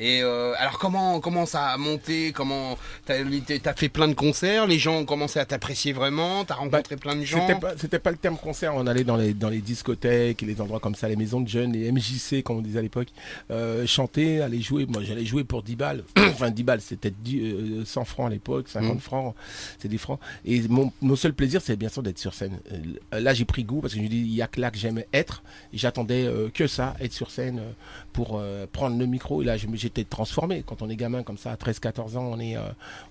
[0.00, 2.32] Et euh, alors comment comment ça a monté?
[2.32, 4.66] Comment t'as as fait plein de concerts?
[4.66, 6.44] Les gens ont commencé à t'apprécier vraiment?
[6.44, 7.38] T'as rencontré plein de gens?
[7.38, 8.74] Bah, C'était pas, c'était pas le terme concert.
[8.76, 11.72] On allait dans les, dans les discothèques les endroits comme ça, les maisons de jeunes,
[11.72, 13.08] les MJC, comme on disait à l'époque,
[13.50, 14.86] euh, chanter, aller jouer.
[14.86, 16.04] Moi, j'allais jouer pour 10 balles.
[16.18, 19.00] enfin, 10 balles, c'était 10, euh, 100 francs à l'époque, 50 Mhm.
[19.00, 19.34] francs,
[19.80, 20.20] c'est des francs.
[20.44, 22.58] Et mon, mon seul plaisir, c'est bien sûr d'être sur scène.
[23.12, 24.78] Là, j'ai pris goût parce que je me dis, il y a que là que
[24.78, 25.42] j'aime être.
[25.72, 27.60] J'attendais que ça, être sur scène
[28.12, 28.40] pour
[28.72, 29.42] prendre le micro.
[29.42, 30.62] Et là, je me- j'étais transformé.
[30.66, 32.60] Quand on est gamin comme ça, à 13-14 ans, on est, euh,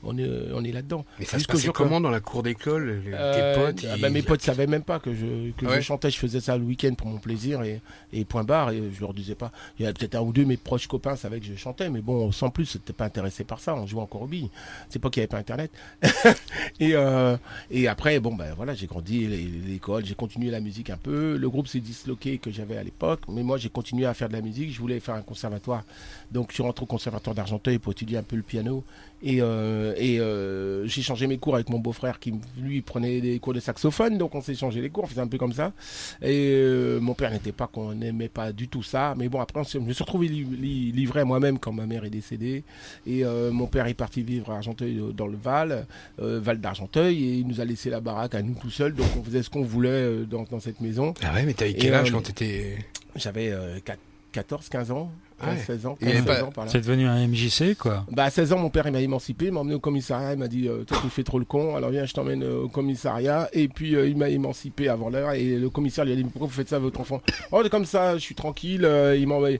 [0.04, 1.06] on est, on est là-dedans.
[1.20, 4.02] Mais ça se passait comment dans la cour d'école les- euh, Tes potes ah ils-
[4.02, 5.76] bah, mes potes savaient même pas que je que Ouais.
[5.78, 7.82] je chantais, je faisais ça le week-end pour mon plaisir et,
[8.13, 9.52] et point barre et je leur disais pas.
[9.80, 11.90] Il y a peut-être un ou deux de mes proches copains savaient que je chantais,
[11.90, 13.76] mais bon, sans plus, c'était pas intéressé par ça.
[13.76, 14.50] On jouait encore aux billes.
[14.90, 15.72] C'est pas qu'il y avait pas internet.
[16.80, 17.38] et euh,
[17.72, 21.38] et après, bon ben voilà, j'ai grandi l'école, j'ai continué la musique un peu.
[21.38, 24.34] Le groupe s'est disloqué que j'avais à l'époque, mais moi j'ai continué à faire de
[24.34, 24.72] la musique.
[24.72, 25.84] Je voulais faire un conservatoire,
[26.32, 28.84] donc je suis rentré au conservatoire d'Argenteuil pour étudier un peu le piano.
[29.24, 33.40] Et, euh, et euh, j'ai changé mes cours avec mon beau-frère qui, lui, prenait des
[33.40, 34.18] cours de saxophone.
[34.20, 35.74] Donc on s'est changé les cours, on faisait un peu comme ça.
[36.22, 39.16] Et euh, mon père n'était pas qu'on n'aimait pas du tout ça.
[39.18, 42.04] Mais bon, après, je me suis retrouvé li- li- livré à moi-même quand ma mère
[42.06, 42.64] est décédée.
[43.08, 45.88] Et mon père est parti vivre à Argenteuil, dans le Val,
[46.20, 47.24] Val d'Argenteuil.
[47.24, 48.94] Et il nous a laissé la baraque à nous tout seuls.
[48.94, 51.14] Donc on faisait ce qu'on voulait dans, dans cette maison.
[51.24, 52.78] Ah ouais, mais t'avais quel âge quand t'étais
[53.16, 53.98] J'avais euh, 4
[54.34, 55.12] 14, 15 ans.
[55.39, 55.63] 15, Ouais.
[55.65, 56.71] 16 ans, Et 15, 16 pas- ans par là.
[56.71, 58.06] C'est devenu un MJC, quoi.
[58.12, 60.39] Bah à 16 ans, mon père il m'a émancipé, il m'a emmené au commissariat, il
[60.39, 62.69] m'a dit euh, toi tu fais trop le con, alors viens je t'emmène euh, au
[62.69, 66.23] commissariat et puis euh, il m'a émancipé avant l'heure et le commissaire lui a dit
[66.23, 67.21] pourquoi vous faites ça à votre enfant?
[67.52, 69.58] Oh c'est comme ça, je suis tranquille, euh, il m'en si-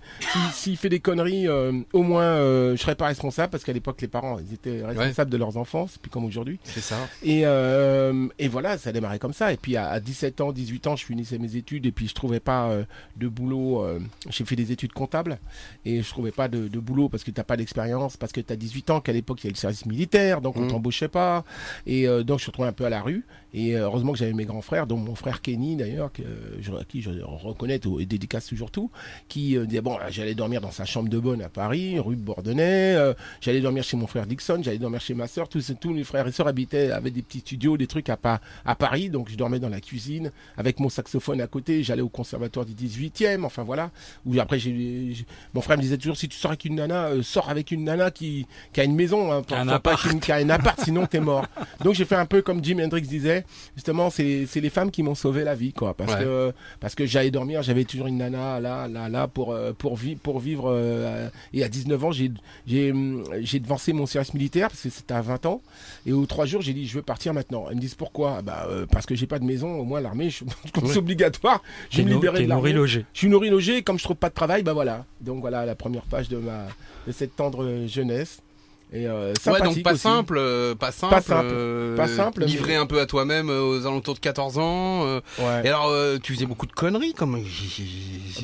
[0.54, 4.02] s'il fait des conneries, euh, au moins euh, je serais pas responsable parce qu'à l'époque
[4.02, 6.60] les parents ils étaient responsables de leurs enfants, c'est plus comme aujourd'hui.
[6.64, 6.98] C'est ça.
[7.24, 9.54] Et, euh, et voilà, ça a démarré comme ça.
[9.54, 12.14] Et puis à, à 17 ans, 18 ans, je finissais mes études et puis je
[12.14, 12.84] trouvais pas euh,
[13.18, 13.84] de boulot.
[13.84, 15.38] euh, j'ai fait des études comptables
[15.86, 18.56] et je trouvais pas de, de boulot parce que t'as pas d'expérience, parce que t'as
[18.56, 20.68] 18 ans, qu'à l'époque il y a le service militaire, donc on Mhm.
[20.70, 21.44] t'embauchait pas.
[21.86, 23.26] Et euh, donc je me suis retrouvé un peu à la rue.
[23.54, 26.22] Et euh, heureusement que j'avais mes grands frères, dont mon frère Kenny d'ailleurs, que,
[26.60, 28.92] je- qui je reconnais et dédicace toujours tout,
[29.28, 32.22] qui euh, disait bon, j'allais dormir dans sa chambre de bonne à Paris, rue de
[32.22, 35.94] Bourdonnais, euh, j'allais dormir chez mon frère Dixon, j'allais dormir chez ma soeur, tous, tous
[35.94, 39.10] mes frères et sœurs habitaient, avaient des petits studios, des trucs à, Pa- à Paris,
[39.10, 42.74] donc je dormais dans la cuisine avec mon saxophone à côté, j'allais au conservatoire du
[42.74, 43.92] 18e, enfin voilà.
[44.26, 45.26] Où après, j'ai-
[45.58, 47.84] mon frère me disait toujours si tu sors avec une nana, euh, sors avec une
[47.84, 51.08] nana qui, qui a une maison, hein, Un pas une- qui a un appart, sinon
[51.08, 51.46] t'es mort.
[51.84, 53.44] Donc j'ai fait un peu comme Jimi Hendrix disait,
[53.76, 56.20] justement, c'est, les femmes qui m'ont sauvé la vie, quoi, parce Ouais.
[56.24, 59.96] que parce que j'allais dormir, j'avais toujours une nana là, là, là pour euh, pour
[59.96, 60.70] vivre, pour vivre.
[60.72, 62.32] euh, et à 19 ans, j'ai
[62.68, 62.94] j'ai
[63.42, 65.62] j'ai devancé mon service militaire parce que c'était à 20 ans.
[66.06, 67.66] Et aux trois jours, j'ai dit je veux partir maintenant.
[67.72, 68.42] Ils me disent pourquoi?
[68.44, 69.80] Bah euh, parce que j'ai pas de maison.
[69.80, 70.44] Au moins l'armée, je-
[70.86, 72.62] c'est obligatoire, je vais me libérer de l'armée.
[72.70, 73.06] nourri logé.
[73.14, 75.06] Je suis nourri logé, comme je trouve pas de travail, bah voilà.
[75.22, 76.66] Donc voilà la première page de ma
[77.08, 78.40] de cette tendre jeunesse.
[78.94, 82.74] Et euh, Ouais, donc pas simple, euh, pas simple, Pas simple, euh, pas simple, livré
[82.74, 85.06] mais- un peu à toi-même euh, aux alentours de 14 ans.
[85.06, 85.20] euh.
[85.40, 85.66] Ouais.
[85.66, 85.92] Et alors,
[86.24, 87.42] tu faisais beaucoup de conneries, comme.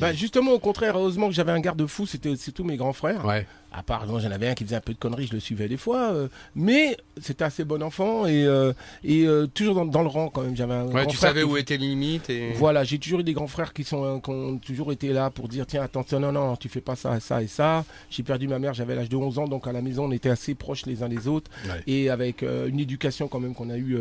[0.00, 3.24] Bah justement au contraire, heureusement que j'avais un garde-fou, c'était surtout mes grands frères.
[3.24, 3.46] ouais.
[3.76, 5.66] À part, bon, j'en avais un qui faisait un peu de conneries, je le suivais
[5.68, 10.02] des fois, euh, mais c'était assez bon enfant et, euh, et euh, toujours dans, dans
[10.02, 10.54] le rang quand même.
[10.56, 12.52] J'avais un Ouais, tu savais qui- où étaient les limites et.
[12.52, 15.48] Voilà, j'ai toujours eu des grands frères qui sont qui ont toujours été là pour
[15.48, 17.84] dire tiens attention non non tu fais pas ça ça et ça.
[18.10, 20.30] J'ai perdu ma mère, j'avais l'âge de 11 ans donc à la maison on était
[20.30, 21.82] assez proches les uns des autres Ouais.
[21.88, 23.96] et avec une éducation quand même qu'on a eu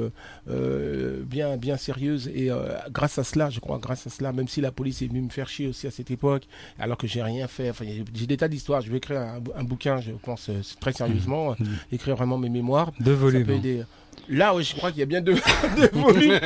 [1.25, 2.49] bien bien sérieuse et
[2.91, 5.29] grâce à cela je crois grâce à cela même si la police est venue me
[5.29, 6.43] faire chier aussi à cette époque
[6.79, 9.62] alors que j'ai rien fait enfin j'ai- des tas d'histoires je vais écrire un, un
[9.63, 11.77] bouquin je pense euh, très sérieusement euh, Mhm.
[11.91, 13.45] écrire vraiment mes mémoires Deux ça volumes.
[13.45, 13.83] peut aider.
[14.29, 15.35] Là, oui, je crois qu'il y a bien deux,
[15.75, 16.39] deux volumes.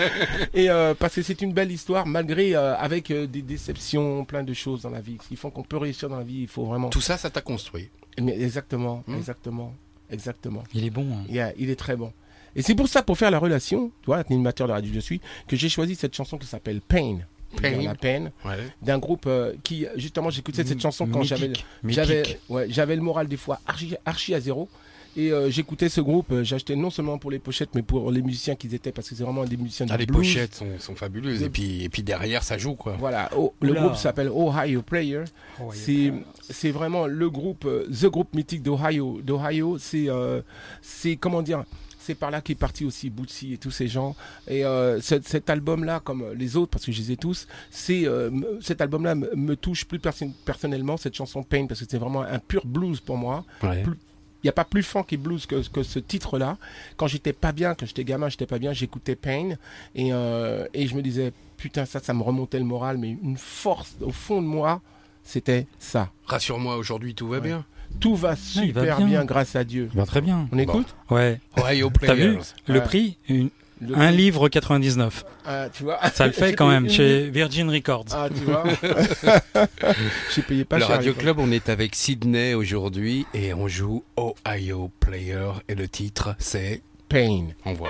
[0.54, 4.44] Et euh, parce que c'est une belle histoire, malgré euh, avec euh, des déceptions, plein
[4.44, 6.42] de choses dans la vie, qui font qu'on peut réussir dans la vie.
[6.44, 6.90] Il faut vraiment.
[6.90, 7.90] Tout ça, ça t'a construit.
[8.20, 9.16] Mais exactement, Hmm.
[9.16, 9.76] exactement,
[10.10, 10.64] exactement.
[10.74, 11.06] Il est bon.
[11.14, 11.52] hein.
[11.58, 12.12] Il, est très bon.
[12.56, 14.96] Et c'est pour ça, pour faire la relation, tu vois, l'animateur de la radio que
[14.96, 17.20] je suis, que j'ai choisi cette chanson qui s'appelle Pain.
[17.62, 17.82] Pain.
[17.84, 18.58] La peine Ouais.
[18.82, 21.54] d'un groupe euh, qui justement j'écoutais cette chanson quand Mythique, j'avais
[21.86, 24.68] j'avais ouais, j'avais le moral des fois archi, archi à zéro.
[25.20, 28.22] Et euh, j'écoutais ce groupe, euh, j'achetais non seulement pour les pochettes, mais pour les
[28.22, 30.18] musiciens qu'ils étaient, parce que c'est vraiment des musiciens de Ah, les blues.
[30.18, 31.42] pochettes sont, sont fabuleuses.
[31.42, 32.96] Et puis, et puis derrière, ça joue, quoi.
[33.00, 35.24] Voilà, oh, le groupe s'appelle Ohio Player.
[35.60, 36.14] Oh, C'est
[36.48, 39.20] c'est vraiment le groupe, euh, the groupe mythique d'Ohio.
[39.24, 40.42] D'Ohio, c'est euh,
[40.84, 41.64] c'est comment dire.
[42.08, 44.15] C'est par là qu'est parti aussi Bootsy et tous ces gens.
[44.48, 48.08] Et euh, cet, cet album-là, comme les autres, parce que je les ai tous, c'est
[48.08, 51.98] euh, cet album-là me, me touche plus perso- personnellement cette chanson Pain parce que c'est
[51.98, 53.43] vraiment un pur blues pour moi.
[53.62, 53.84] Ouais.
[53.86, 56.58] il n'y a pas plus funk et blues que, que ce titre-là.
[56.96, 59.58] Quand j'étais pas bien, quand j'étais gamin, j'étais pas bien, j'écoutais Pain
[59.93, 63.38] et, euh, et je me disais, putain, ça, ça me remontait le moral, mais une
[63.38, 64.82] force au fond de moi,
[65.24, 66.10] c'était ça.
[66.26, 67.65] Rassure-moi, aujourd'hui tout va bien.
[68.00, 69.06] Tout va Ah, il va super bien.
[69.08, 69.26] bien.
[69.26, 69.89] grâce à Dieu.
[69.93, 70.47] Va très bien.
[70.52, 71.39] On écoute Ouais.
[71.58, 72.39] Ohio T'as vu Players.
[72.67, 75.23] le prix une- Le- Un livre 99.
[75.45, 78.06] Ah, tu vois Ça le fait quand même une- chez Virgin Records.
[78.12, 78.63] Ah, tu vois
[80.36, 80.91] J'ai payé pas le cher.
[80.91, 81.13] à Radio.
[81.13, 86.82] Club, on est avec Sydney aujourd'hui et on joue Ohio Player et le titre c'est
[87.10, 87.50] Pain.
[87.65, 87.89] on voit.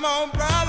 [0.00, 0.59] Come on, brother.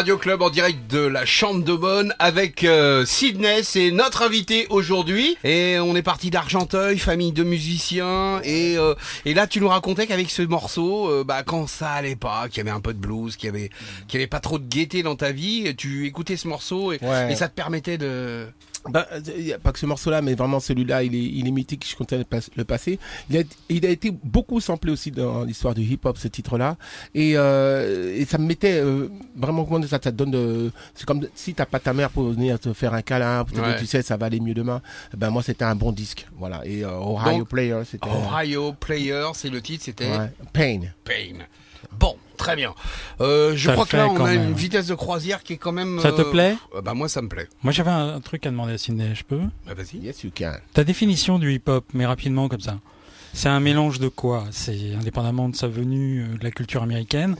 [0.00, 4.66] Radio Club en direct de la Chambre de Bonne avec euh, Sydney, c'est notre invité
[4.70, 5.36] aujourd'hui.
[5.44, 8.40] Et on est parti d'Argenteuil, famille de musiciens.
[8.42, 8.94] Et, euh,
[9.26, 12.56] et là, tu nous racontais qu'avec ce morceau, euh, bah, quand ça allait pas, qu'il
[12.56, 13.68] y avait un peu de blues, qu'il y avait,
[14.08, 16.98] qu'il y avait pas trop de gaieté dans ta vie, tu écoutais ce morceau et,
[17.02, 17.30] Ouais.
[17.30, 18.46] et ça te permettait de...
[18.88, 19.06] Bah,
[19.36, 21.86] il y a pas que ce morceau-là, mais vraiment celui-là, il est, il est mythique.
[21.88, 22.98] Je comptais le, pas- le passer.
[23.28, 26.76] Il a, il a été beaucoup samplé aussi dans l'histoire du hip-hop, ce titre-là.
[27.14, 30.72] Et, euh, et ça me mettait euh, vraiment comment dire ça, ça te donne de.
[30.94, 33.60] C'est comme si t'as pas ta mère pour venir te faire un câlin, pour te
[33.62, 33.78] dire, Ouais.
[33.78, 34.80] tu sais, ça va aller mieux demain.
[35.14, 36.62] Ben moi, c'était un bon disque, voilà.
[36.64, 38.08] Et euh, Ohio Donc, Player, c'était.
[38.08, 40.80] Ohio Player, c'est le titre, c'était ouais, Pain.
[41.04, 41.44] Pain.
[41.98, 42.74] Bon, très bien.
[43.20, 44.48] Euh, je Ça crois le que là, fait on quand a même.
[44.48, 46.00] une vitesse de croisière qui est quand même...
[46.00, 47.48] Ça te euh, plaît euh, Bah moi, ça me plaît.
[47.62, 49.98] Moi, j'avais un, un truc à demander à Sydney, je peux Bah vas-y.
[49.98, 50.54] Yes, you can.
[50.72, 52.78] Ta définition du hip-hop, mais rapidement comme ça.
[53.32, 54.44] C'est un mélange de quoi?
[54.50, 57.36] C'est indépendamment de sa venue euh, de la culture américaine.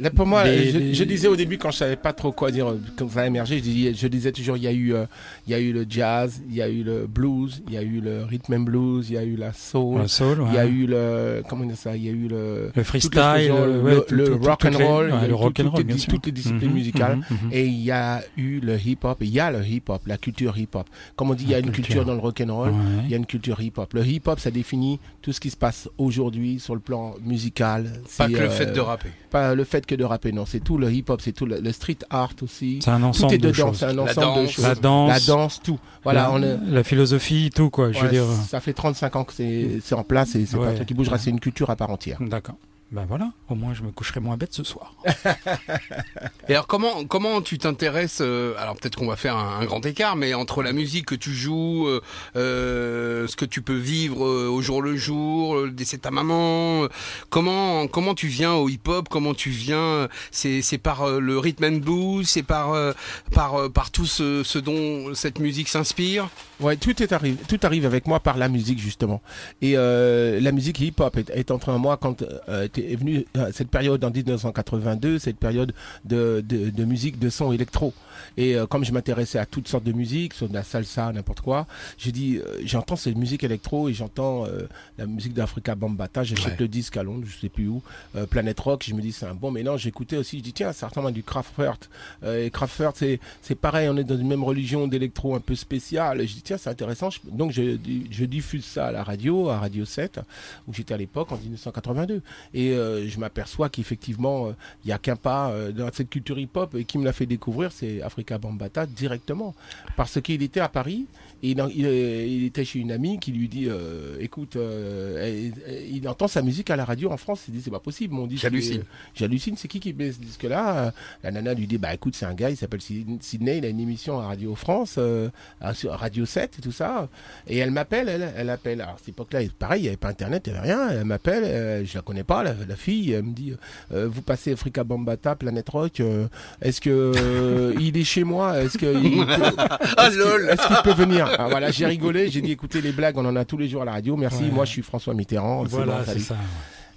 [0.00, 2.32] Là, pour moi, Des- je, des- je disais au début quand je savais pas trop
[2.32, 4.72] quoi dire, euh, quand ça a émergé, je disais, je disais toujours, il y a
[4.72, 5.04] eu, euh,
[5.46, 7.82] il y a eu le jazz, il y a eu le blues, il y a
[7.82, 10.00] eu le rhythm and blues, il y a eu la soul,
[10.48, 13.12] il y a eu le, comment dire ça, il y a eu le, le freestyle,
[13.50, 15.70] euh, le, ouais, le, le rock toutes and les- roll, ouais, le rock tout- and
[15.70, 16.12] roll, toutes, bien sûr.
[16.14, 17.16] toutes les disciplines Mhm, musicales.
[17.16, 17.50] mhm, mhm.
[17.52, 20.56] Et il y a eu le hip-hop, et il y a le hip-hop, la culture
[20.56, 20.86] hip-hop.
[21.16, 21.84] Comme on dit, il y a une culture.
[21.84, 22.76] culture dans le rock and roll, Ouais.
[23.04, 23.92] il y a une culture hip-hop.
[23.92, 27.90] Le hip-hop, ça définit tout ce qui se passe aujourd'hui sur le plan musical.
[28.16, 29.10] Pas que le euh, fait de rapper.
[29.30, 31.72] pas le fait que de rapper, non, c'est tout le hip-hop, c'est tout le, le
[31.72, 32.78] street art aussi.
[32.82, 33.82] C'est un Tout ensemble est de dedans, choses.
[33.82, 34.50] un La de danse.
[34.50, 34.64] choses.
[34.64, 35.78] La danse, La danse, tout.
[36.04, 36.56] Voilà, la, on est.
[36.68, 37.92] la philosophie, tout quoi.
[37.92, 38.24] Je ouais, veux dire.
[38.48, 40.94] Ça fait 35 ans que c'est c'est en place et c'est pas un truc qui
[40.94, 42.18] bougera, c'est une culture à part entière.
[42.20, 42.56] D'accord.
[42.92, 44.94] Ben voilà, au moins je me coucherai moins bête ce soir.
[46.48, 49.86] Et alors comment comment tu t'intéresses euh, Alors peut-être qu'on va faire un, un grand
[49.86, 52.00] écart, mais entre la musique que tu joues, euh,
[52.34, 56.02] euh, ce que tu peux vivre euh, au jour le jour, euh, le décès de
[56.02, 56.88] ta maman, euh,
[57.28, 61.64] comment comment tu viens au hip-hop Comment tu viens C'est c'est par euh, le rhythm
[61.66, 62.92] and blues, c'est par euh,
[63.32, 66.28] par euh, par tout ce, ce dont cette musique s'inspire?
[66.58, 69.22] Ouais, tout est arrivé, tout arrive avec moi par la musique justement.
[69.62, 73.24] Et euh, la musique hip-hop est, est entrée en moi quand euh, était- est venue
[73.36, 75.72] euh, cette période en 1982, cette période
[76.04, 77.94] de, de, de musique de son électro.
[78.36, 81.40] Et euh, comme je m'intéressais à toutes sortes de musique, sur de la salsa, n'importe
[81.40, 81.66] quoi,
[81.98, 84.62] j'ai dit, euh, j'entends cette musique électro et j'entends euh,
[84.98, 86.24] la musique d'Africa Bambata.
[86.24, 86.56] J'achète Ouais.
[86.60, 87.82] le disque à Londres, je sais plus où,
[88.30, 88.84] Planet Rock.
[88.86, 89.82] Je me dis c'est un bon mélange.
[89.82, 91.88] J'écoutais aussi, je dis tiens, à du Kraftwerk.
[92.26, 96.20] Et Kraftwerk, c'est c'est pareil, on est dans une même religion d'électro un peu spéciale.
[96.20, 97.10] Et je dis tiens, c'est intéressant.
[97.10, 97.76] Je- donc je,
[98.10, 100.20] je diffuse ça à la radio, à Radio 7,
[100.68, 102.22] où j'étais à l'époque en 1982.
[102.54, 104.52] Et je m'aperçois qu'effectivement,
[104.84, 107.72] il y a qu'un pas dans cette culture hip-hop et qui me l'a fait découvrir,
[107.72, 109.54] c'est Africa Bambata directement,
[109.96, 111.06] parce qu'il était à Paris.
[111.42, 115.50] Et il, il, euh, il était chez une amie qui lui dit euh, écoute euh,
[115.90, 117.42] il entend sa musique à la radio en France.
[117.48, 118.14] Il dit c'est pas possible.
[118.14, 118.80] Mon disque J'hallucine.
[118.80, 118.84] est-
[119.14, 122.26] j'hallucine c'est qui qui met ce disque là la nana lui dit bah écoute c'est
[122.26, 125.28] un gars il s'appelle Syd- Sydney il a une émission à Radio France euh,
[125.60, 127.08] à- Radio 7 et tout ça.
[127.46, 128.80] Et elle m'appelle elle elle appelle.
[128.82, 130.88] Alors à cette époque là pareil il y avait pas internet il y avait rien.
[130.90, 133.12] Elle m'appelle euh, je la connais pas la, la fille.
[133.12, 133.54] Elle me dit
[133.92, 136.28] euh, vous passez Africa Bambata Planet Rock euh,
[136.60, 138.60] est-ce que euh, il est chez moi?
[138.62, 138.76] Est-ce
[139.96, 141.29] Ah qu'il peut venir?
[141.38, 143.82] Ah, Voilà, j'ai rigolé, j'ai dit écoutez les blagues, on en a tous les jours
[143.82, 144.16] à la radio.
[144.16, 144.50] Merci, Ouais.
[144.50, 145.64] moi je suis François Mitterrand.
[145.64, 146.36] Voilà, bon, c'est ça.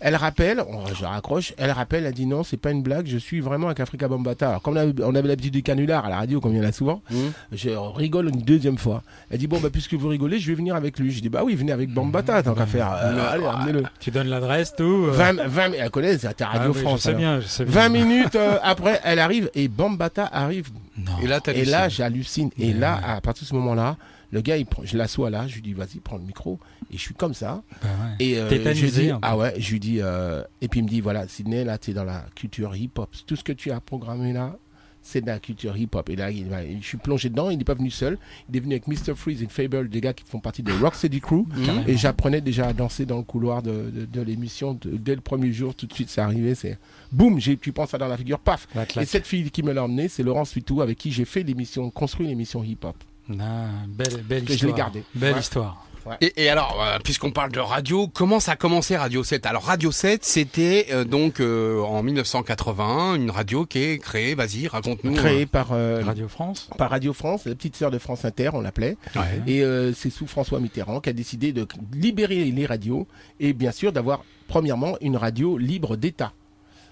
[0.06, 3.18] Elle rappelle, on- je raccroche, elle rappelle, elle dit non, c'est pas une blague, je
[3.18, 4.50] suis vraiment avec Africa Bambata.
[4.50, 6.60] Alors comme on avait, on avait l'habitude du canular à la radio, comme il y
[6.60, 7.32] en a souvent, Mhm.
[7.54, 9.02] je rigole une deuxième fois.
[9.32, 11.10] Elle dit bon bah puisque vous rigolez, je vais venir avec lui.
[11.12, 12.92] Je dis bah oui, venez avec Bambata tant qu'à faire.
[13.02, 13.84] Euh, allez, emmenez-le.
[14.02, 14.84] Tu donnes l'adresse, tout.
[14.84, 15.12] euh.
[15.14, 17.00] 20, 20, elle connaît, c'est à Ah Radio oui, France.
[17.00, 17.20] Je sais alors.
[17.22, 17.74] bien, je sais bien.
[17.74, 20.68] 20 minutes euh, après, elle arrive et Bambata arrive
[20.98, 21.14] Non.
[21.24, 22.50] Et là, t'as et là, j'hallucine.
[22.60, 23.96] Et là, à partir de ce moment-là,
[24.34, 26.60] le gars, il prend, je l'assois là, je lui dis, vas-y, prends le micro.
[26.92, 27.62] Et je suis comme ça.
[27.84, 28.26] Bah ouais.
[28.26, 31.02] Et euh, je dis, ah ouais, je lui dis, euh, et puis il me dit,
[31.02, 33.10] voilà, Sydney, là, tu es dans la culture hip-hop.
[33.28, 34.58] Tout ce que tu as programmé là,
[35.04, 36.10] c'est de la culture hip-hop.
[36.10, 36.48] Et là, il,
[36.82, 37.52] je suis plongé dedans.
[37.52, 38.18] Il n'est pas venu seul.
[38.50, 39.14] Il est venu avec Mr.
[39.16, 41.46] Freeze et Fable, des gars qui font partie de Rocksteady Crew.
[41.56, 41.84] Mhm.
[41.88, 44.80] Et j'apprenais déjà à danser dans le couloir de, de, de l'émission.
[44.84, 46.56] Dès le premier jour, tout de suite, c'est arrivé.
[46.56, 46.80] C'est
[47.12, 48.68] boum, tu penses ça dans la figure, paf.
[48.74, 51.44] La Et cette fille qui me l'a emmené, c'est Laurence Suitou, avec qui j'ai fait
[51.44, 52.96] l'émission, construit l'émission hip-hop.
[53.30, 54.72] Ah, belle, belle Que je histoire.
[54.72, 55.04] l'ai gardé.
[55.16, 55.40] Belle Ouais.
[55.40, 55.86] histoire.
[56.20, 59.64] Et, et alors, euh, puisqu'on parle de radio, comment ça a commencé Radio 7 Alors
[59.64, 64.36] Radio 7, c'était euh, donc euh, en 1981 une radio qui est créée.
[64.36, 65.14] Vas-y, raconte-nous.
[65.14, 66.68] Créé par, euh, Radio France.
[66.78, 68.98] par Radio France, la petite sœur de France Inter, on l'appelait.
[69.16, 69.42] Ouais.
[69.48, 73.08] Et euh, c'est sous François Mitterrand qui a décidé de libérer les radios
[73.40, 76.34] et bien sûr d'avoir premièrement une radio libre d'État.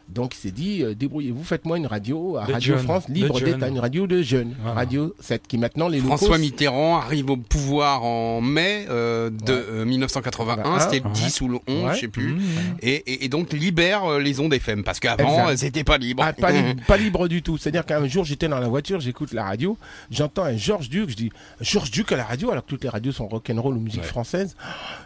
[0.10, 3.68] Donc il s'est dit, euh, débrouillez-vous, faites-moi une radio à De Radio France, libre d'État,
[3.70, 4.76] une radio de jeunes, Voilà.
[4.76, 6.18] Radio 7, qui maintenant les locaux...
[6.18, 9.64] François Mitterrand arrive au pouvoir en mai euh, de Ouais.
[9.70, 11.12] euh, 1981, Ah, c'était le ouais.
[11.14, 11.96] 10 ou le 11, Ouais.
[11.96, 12.34] je sais plus.
[12.34, 12.42] Mmh.
[12.82, 16.24] Et, et, et donc libère euh, les ondes FM parce qu'avant euh, c'était pas libre.
[16.26, 17.58] Ah, pas, libre, pas libre du tout.
[17.58, 19.78] C'est-à-dire qu'un jour, j'étais dans la voiture, j'écoute la radio,
[20.10, 21.32] j'entends un Georges Duc, je dis
[21.62, 24.58] Georges Duc à la radio, alors que toutes les radios sont rock'n'roll ou musique française.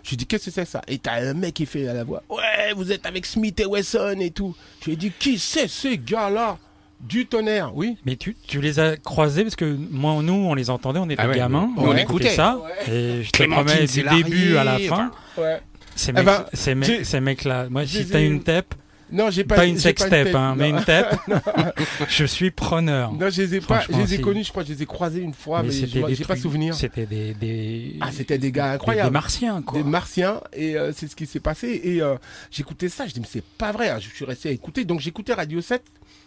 [0.03, 0.81] Je dis qu'est-ce que c'est ça?
[0.87, 3.65] Et t'as un mec qui fait à la voix Ouais, vous êtes avec Smith et
[3.67, 4.55] Wesson et tout.
[4.85, 6.57] Je ai dit qui c'est ces gars-là
[7.01, 7.97] Du tonnerre, oui.
[8.05, 11.21] Mais tu, tu les as croisés parce que moi, nous, on les entendait, on était
[11.21, 12.59] Ah ouais, gamins, nous, on écoutait ça.
[12.87, 15.59] Et je te promets, du début à la fin, Ouais.
[15.95, 17.67] ces Eh mecs, ben, ces mecs, j'ai- ces mecs-là.
[17.69, 18.73] Moi, j'ai- si t'as une tape,
[19.11, 21.19] Non, j'ai pas, pas, une sextape, tape, hein, mais une tape,
[22.09, 23.13] je suis preneur.
[23.13, 24.85] Non, je les ai pas, je les ai connus, je crois que je les ai
[24.85, 26.73] croisés une fois, mais, des j'ai pas souvenir.
[26.73, 29.09] C'était des, des, Ah, c'était des gars incroyables.
[29.09, 29.77] des martiens, quoi.
[29.77, 32.15] des martiens et euh, c'est ce qui s'est passé et euh,
[32.51, 33.99] j'écoutais ça je dis mais c'est pas vrai hein.
[33.99, 35.83] je suis resté à écouter donc j'écoutais Radio 7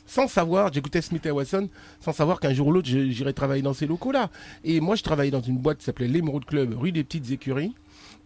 [0.06, 1.68] sans savoir j'écoutais Smith et Wesson
[2.00, 4.30] sans savoir qu'un jour ou l'autre j'irais travailler dans ces locaux là
[4.64, 7.74] et moi je travaillais dans une boîte qui s'appelait l'Emerald Club rue des Petites Écuries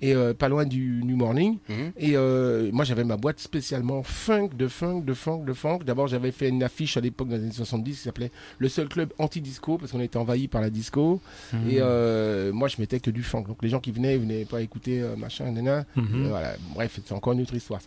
[0.03, 1.93] et euh, pas loin du New Morning Mhm.
[1.97, 6.09] et euh, moi j'avais ma boîte spécialement funk de funk de funk de funk d'abord
[6.09, 9.13] j'avais fait une affiche à l'époque dans les années 70 qui s'appelait le seul club
[9.19, 11.21] anti-disco parce qu'on était envahi par la disco
[11.53, 11.71] Mhm.
[11.71, 13.45] et euh, moi, je mettais que du funk.
[13.47, 15.85] Donc les gens qui venaient, ils venaient pas écouter euh, machin, nana.
[15.97, 16.25] Mhm.
[16.27, 16.55] Euh, voilà.
[16.75, 17.81] Bref, c'est encore une autre histoire.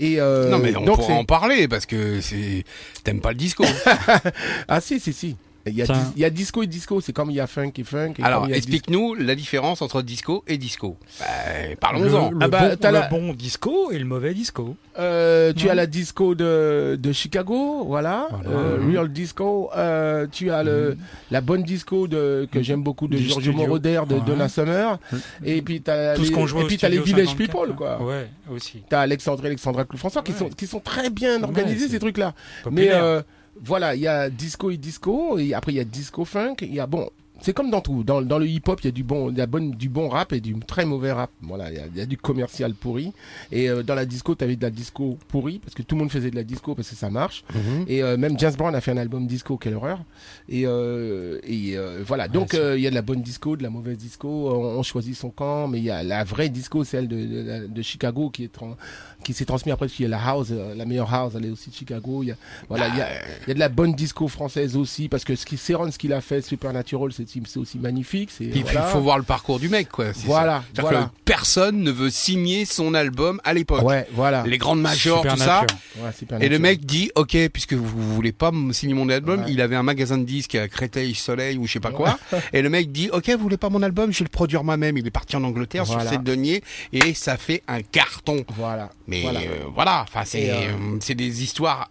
[0.00, 2.64] Et euh, non mais on donc pourra en parler parce que c'est
[3.04, 3.64] t'aimes pas le disco.
[4.68, 5.36] ah si si si.
[5.70, 5.94] Il y, a Tiens.
[5.94, 8.14] dis- il y a disco et disco, c'est comme il y a funk et funk.
[8.18, 10.96] Et Alors explique-nous la différence entre disco et disco.
[11.18, 11.26] Bah,
[11.70, 12.30] le, Parlons-en.
[12.30, 14.64] le Ah bah, bon, le la- bon disco et le mauvais disco.
[14.68, 18.58] dis- Euh, tu as la disco de, de Chicago, voilà, Voilà.
[18.58, 18.90] Euh, Mhm.
[18.92, 19.70] Real Disco.
[19.76, 20.96] Euh, tu as le,
[21.30, 23.66] la bonne disco de, que j'aime beaucoup de Du Giorgio studio.
[23.66, 24.20] Moroder, de Ouais.
[24.26, 24.98] Donna Summer.
[25.44, 25.90] Et puis Tout
[26.22, 28.02] les, joue et puis t'as les studio Village 54, People, quoi.
[28.02, 28.82] Ouais, aussi.
[28.88, 32.34] T'as Alexandre et Alexandra François qui sont qui sont très bien organisés ces trucs là.
[32.70, 33.22] Mais euh,
[33.62, 36.74] voilà, il y a disco et disco, et après il y a disco funk, il
[36.74, 37.10] y a bon,
[37.42, 38.04] c'est comme dans tout.
[38.04, 40.54] Dans, dans le hip-hop, il y a du bon, bonne, du bon rap et du
[40.60, 41.30] très mauvais rap.
[41.42, 43.12] Voilà, il y a, il y a du commercial pourri.
[43.52, 46.00] Et euh, dans la disco, tu avais de la disco pourrie parce que tout le
[46.00, 47.44] monde faisait de la disco parce que ça marche.
[47.54, 47.84] Mhm.
[47.88, 50.00] Et euh, même James Brown a fait un album disco, quelle horreur.
[50.48, 51.76] Et, euh, et
[52.06, 54.28] voilà, donc il y a de la bonne disco, de la mauvaise disco.
[54.28, 57.66] On, on choisit son camp, mais il y a la vraie disco, celle de, de,
[57.66, 58.76] de Chicago qui est tran-
[59.24, 61.50] qui s'est transmise après parce qu'il y a la house, la meilleure house, elle est
[61.50, 62.22] aussi de Chicago.
[62.22, 62.36] Il y a
[62.68, 63.08] voilà, il y a,
[63.44, 65.98] il y a de la bonne disco française aussi parce que ce qui Céron, ce
[65.98, 68.30] qu'il a fait, Supernatural, c'est c'est aussi magnifique.
[68.36, 68.82] C'est Il voilà.
[68.82, 70.12] faut voir le parcours du mec quoi.
[70.12, 70.64] c'est Voilà, ça.
[70.72, 71.06] C'est-à-dire voilà.
[71.06, 73.82] que personne ne veut signer son album à l'époque.
[73.82, 74.42] Ouais, voilà.
[74.46, 75.64] Les grandes majors, tout ça.
[76.00, 76.10] Ouais,
[76.44, 79.46] Et le mec dit, ok, puisque vous, vous voulez pas me signer mon album, Ouais.
[79.52, 82.18] il avait un magasin de disques à Créteil Soleil ou je sais pas quoi.
[82.52, 84.96] et le mec dit, ok, vous voulez pas mon album, je vais le produire moi-même.
[84.98, 86.02] Il est parti en Angleterre Voilà.
[86.02, 86.62] sur cette denier
[86.92, 88.44] et ça fait un carton.
[88.56, 88.90] Voilà.
[89.06, 89.40] Mais voilà.
[89.40, 91.90] euh, voilà, enfin c'est Et, euh, euh, c'est des histoires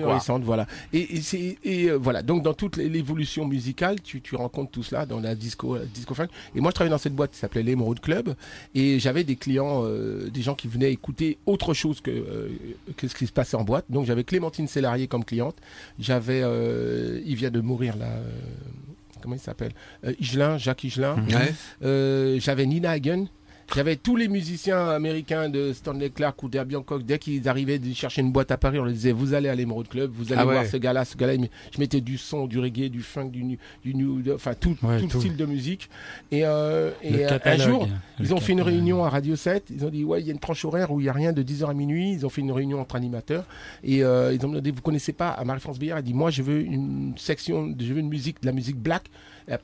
[0.00, 0.12] quoi.
[0.12, 0.66] ahurissante, voilà.
[0.92, 4.82] Et, et, c'est- et, euh, voilà, donc dans toute l'évolution musicale, tu, tu rencontres tout
[4.82, 6.28] cela dans la disco, la disco funk.
[6.54, 8.34] Et moi, je travaillais dans cette boîte qui s'appelait l'Emerald Club,
[8.74, 12.48] et j'avais des clients, euh, des gens qui venaient écouter autre chose que, euh,
[12.96, 13.84] que ce qui se passait en boîte.
[13.90, 15.56] Donc j'avais Clémentine Célarier comme cliente,
[15.98, 18.06] j'avais, euh, il vient de mourir là.
[18.06, 18.22] euh,
[19.22, 19.72] Comment il s'appelle?
[20.04, 20.84] Euh, Higelin, Jacques.
[21.82, 23.26] Euh, j'avais Nina Hagen.
[23.74, 27.04] J'avais tous les musiciens américains de Stanley Clark ou d'Herbie Hancock.
[27.04, 29.54] Dès qu'ils arrivaient de chercher une boîte à Paris, on leur disait Vous allez à
[29.54, 30.52] l'Emerald Club, vous allez Ah ouais.
[30.54, 31.34] voir ce gars-là, ce gars-là.
[31.74, 35.06] Je mettais du son, du reggae, du funk, du, du new, enfin tout, Ouais, tout,
[35.08, 35.18] tout.
[35.20, 35.88] style de musique.
[36.30, 37.88] Et, euh, et euh, un jour,
[38.20, 39.64] ils ont fait une réunion à Radio 7.
[39.70, 41.32] Ils ont dit Ouais, il y a une tranche horaire où il n'y a rien
[41.32, 42.12] de 10h à minuit.
[42.12, 43.44] Ils ont fait une réunion entre animateurs.
[43.82, 45.98] Et euh, ils ont demandé Vous connaissez pas à Marie-France Billard?
[45.98, 49.04] Elle dit Moi, je veux une section, je veux une musique, de la musique black,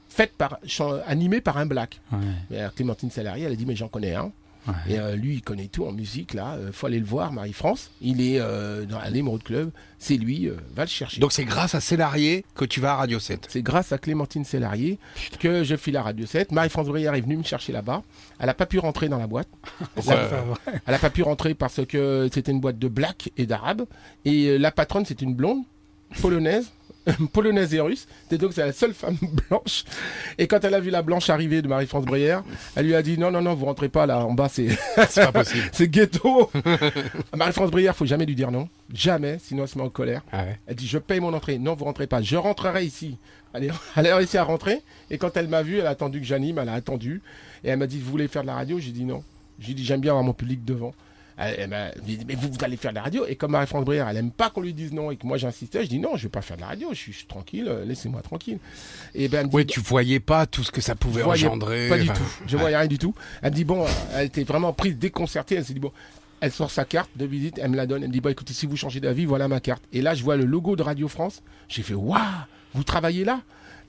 [0.09, 0.59] faite par,
[1.07, 2.01] animée par un black.
[2.13, 4.31] Ouais, alors, Clémentine Salarié, elle a dit mais j'en connais un.
[4.69, 4.75] ouais.
[4.91, 6.55] Et euh, lui, il connaît tout en musique là.
[6.57, 7.91] Euh, faut aller le voir, Marie-France.
[8.03, 9.71] Il est euh, dans l'Emerald Club.
[9.99, 10.49] C'est lui.
[10.49, 11.21] euh, va le chercher.
[11.21, 13.47] Donc c'est grâce à Célarier que tu vas à Radio 7.
[13.49, 14.99] c'est grâce à Clémentine Salarié
[15.39, 16.53] que je file à Radio 7.
[16.53, 18.03] Marie-France Brière est venue me chercher là-bas.
[18.39, 19.49] Elle n'a pas pu rentrer dans la boîte.
[20.07, 23.85] Elle n'a pas pu rentrer parce que c'était une boîte de black et d'arabe.
[24.25, 25.63] Et euh, la patronne, c'est une blonde,
[26.21, 26.71] polonaise,
[27.33, 28.07] polonaise et russe.
[28.31, 29.17] Et donc, c'est la seule femme
[29.49, 29.85] blanche.
[30.39, 32.43] Et quand elle a vu la blanche arriver de Marie-France Brière,
[32.77, 34.69] elle lui a dit Non, non, non, vous rentrez pas là en bas, c'est
[35.09, 35.69] C'est pas possible.
[35.73, 36.51] c'est ghetto.
[37.37, 38.69] Marie-France Brière, faut jamais lui dire non.
[38.93, 40.23] Jamais, sinon elle se met en colère.
[40.33, 40.59] Ah ouais.
[40.67, 41.59] Elle dit Je paye mon entrée.
[41.59, 42.21] Non, vous rentrez pas.
[42.23, 43.17] Je rentrerai ici.
[43.55, 44.81] Elle, est- elle a réussi à rentrer.
[45.11, 46.59] Et quand elle m'a vu, elle a attendu que j'anime.
[46.59, 47.23] Elle a attendu.
[47.65, 48.79] Et elle m'a dit Vous voulez faire de la radio?
[48.79, 49.23] J'ai dit non.
[49.59, 50.93] J'ai dit J'aime bien avoir mon public devant.
[51.41, 53.85] Elle, elle m'a dit Mais vous, vous allez faire de la radio Et comme Marie-France
[53.85, 56.17] Brière, elle aime pas qu'on lui dise non et que moi j'insistais, je dis Non,
[56.17, 56.89] je vais pas faire de la radio.
[56.93, 57.67] Je suis, je suis tranquille.
[57.69, 58.59] euh, Laissez-moi tranquille.
[59.15, 61.27] Et ben, elle me dit, Ouais, tu voyais pas tout ce que ça pouvait Je
[61.27, 61.89] engendrer.
[61.89, 62.31] pas du enfin, tout.
[62.47, 62.61] Je ouais.
[62.61, 63.15] voyais rien du tout.
[63.43, 63.85] Elle me dit bon,
[64.15, 65.55] elle était vraiment prise, déconcertée.
[65.57, 65.93] Elle s'est dit bon,
[66.43, 68.03] Elle sort sa carte de visite, elle me la donne.
[68.03, 69.83] Elle me dit, bah écoutez, si vous changez d'avis, voilà ma carte.
[69.93, 71.43] Et là, je vois le logo de Radio France.
[71.69, 72.19] J'ai fait, waouh,
[72.75, 73.41] vous travaillez là?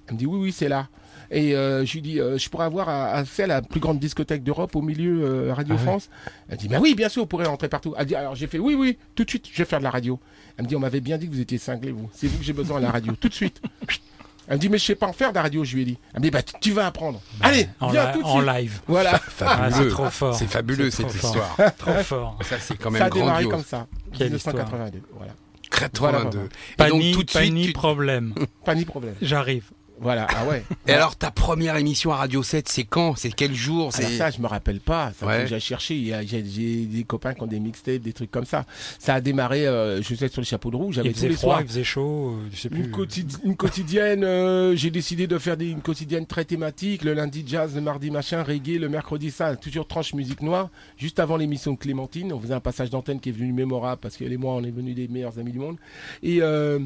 [0.08, 0.88] Elle me dit, oui, oui, c'est là.
[1.34, 4.44] Et euh, je lui dis, euh, je pourrais avoir accès à la plus grande discothèque
[4.44, 5.86] d'Europe au milieu euh, Radio Ah ouais.
[5.86, 6.10] France.
[6.50, 7.94] Elle dit, bah oui, bien sûr, vous pourrez rentrer partout.
[7.98, 9.92] Elle dit, alors j'ai fait, oui, oui, tout de suite, je vais faire de la
[9.92, 10.20] radio.
[10.58, 12.10] Elle me dit, on m'avait bien dit que vous étiez cinglé, vous.
[12.14, 13.62] C'est vous que j'ai besoin à la radio, tout de suite.
[14.48, 15.86] Elle me dit, mais je sais pas en faire de la radio, je lui ai
[15.86, 15.98] dit.
[16.14, 17.22] Elle me dit, bah tu- vas apprendre.
[17.40, 18.50] Allez, en, viens tout de en suite.
[18.54, 18.82] live.
[18.88, 19.90] Voilà, Ah, c'est Fabuleux.
[19.92, 20.36] trop fort.
[20.36, 21.26] C'est fabuleux cette fort.
[21.32, 21.76] histoire.
[21.78, 22.40] Trop fort.
[22.44, 23.52] Ça c'est quand ça même a démarré grandiose.
[23.52, 23.88] comme ça.
[24.12, 25.32] Quelle 1982, voilà.
[25.70, 26.30] 82.
[26.38, 27.54] Voilà, Et Pas donc ni, tout de pas suite.
[27.54, 28.34] ni tu- problème.
[28.66, 29.16] Pas ni problème.
[29.22, 29.66] J'arrive.
[30.02, 30.64] Voilà, ah ouais.
[30.88, 33.16] Et alors ta première émission à Radio 7, c'est quand?
[33.16, 33.94] C'est quel jour?
[33.94, 35.12] C'est ça, je me rappelle pas.
[35.20, 35.46] Ça Ouais.
[35.46, 38.66] que y a- J'ai j'ai des copains qui ont des mixtapes, des trucs comme ça.
[39.00, 40.92] Ça a démarré, euh, je sais, sur le chapeau de roue.
[40.92, 41.62] J'avais Il tous faisait les froid, soirs.
[41.62, 42.80] il faisait chaud, euh, je sais plus.
[42.86, 47.04] Une, quotidi- une quotidienne, euh, j'ai décidé de faire des, une quotidienne très thématique.
[47.04, 50.70] Le lundi jazz, le mardi machin, reggae, le mercredi ça, toujours tranche musique noire.
[50.98, 54.18] Juste avant l'émission de Clémentine, on faisait un passage d'antenne qui est venu mémorable parce
[54.18, 55.78] qu'elle et moi, on est venus des meilleurs amis du monde.
[56.24, 56.80] Et euh,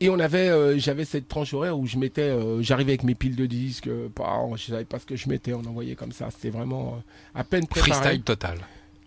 [0.00, 3.14] et on avait, euh, j'avais cette tranche horaire où je mettais, euh, j'arrivais avec mes
[3.14, 4.08] piles de disques, euh,
[4.56, 6.30] je savais pas ce que je mettais, on envoyait comme ça.
[6.30, 7.92] C'était vraiment euh, à peine préparé.
[7.92, 8.58] freestyle total.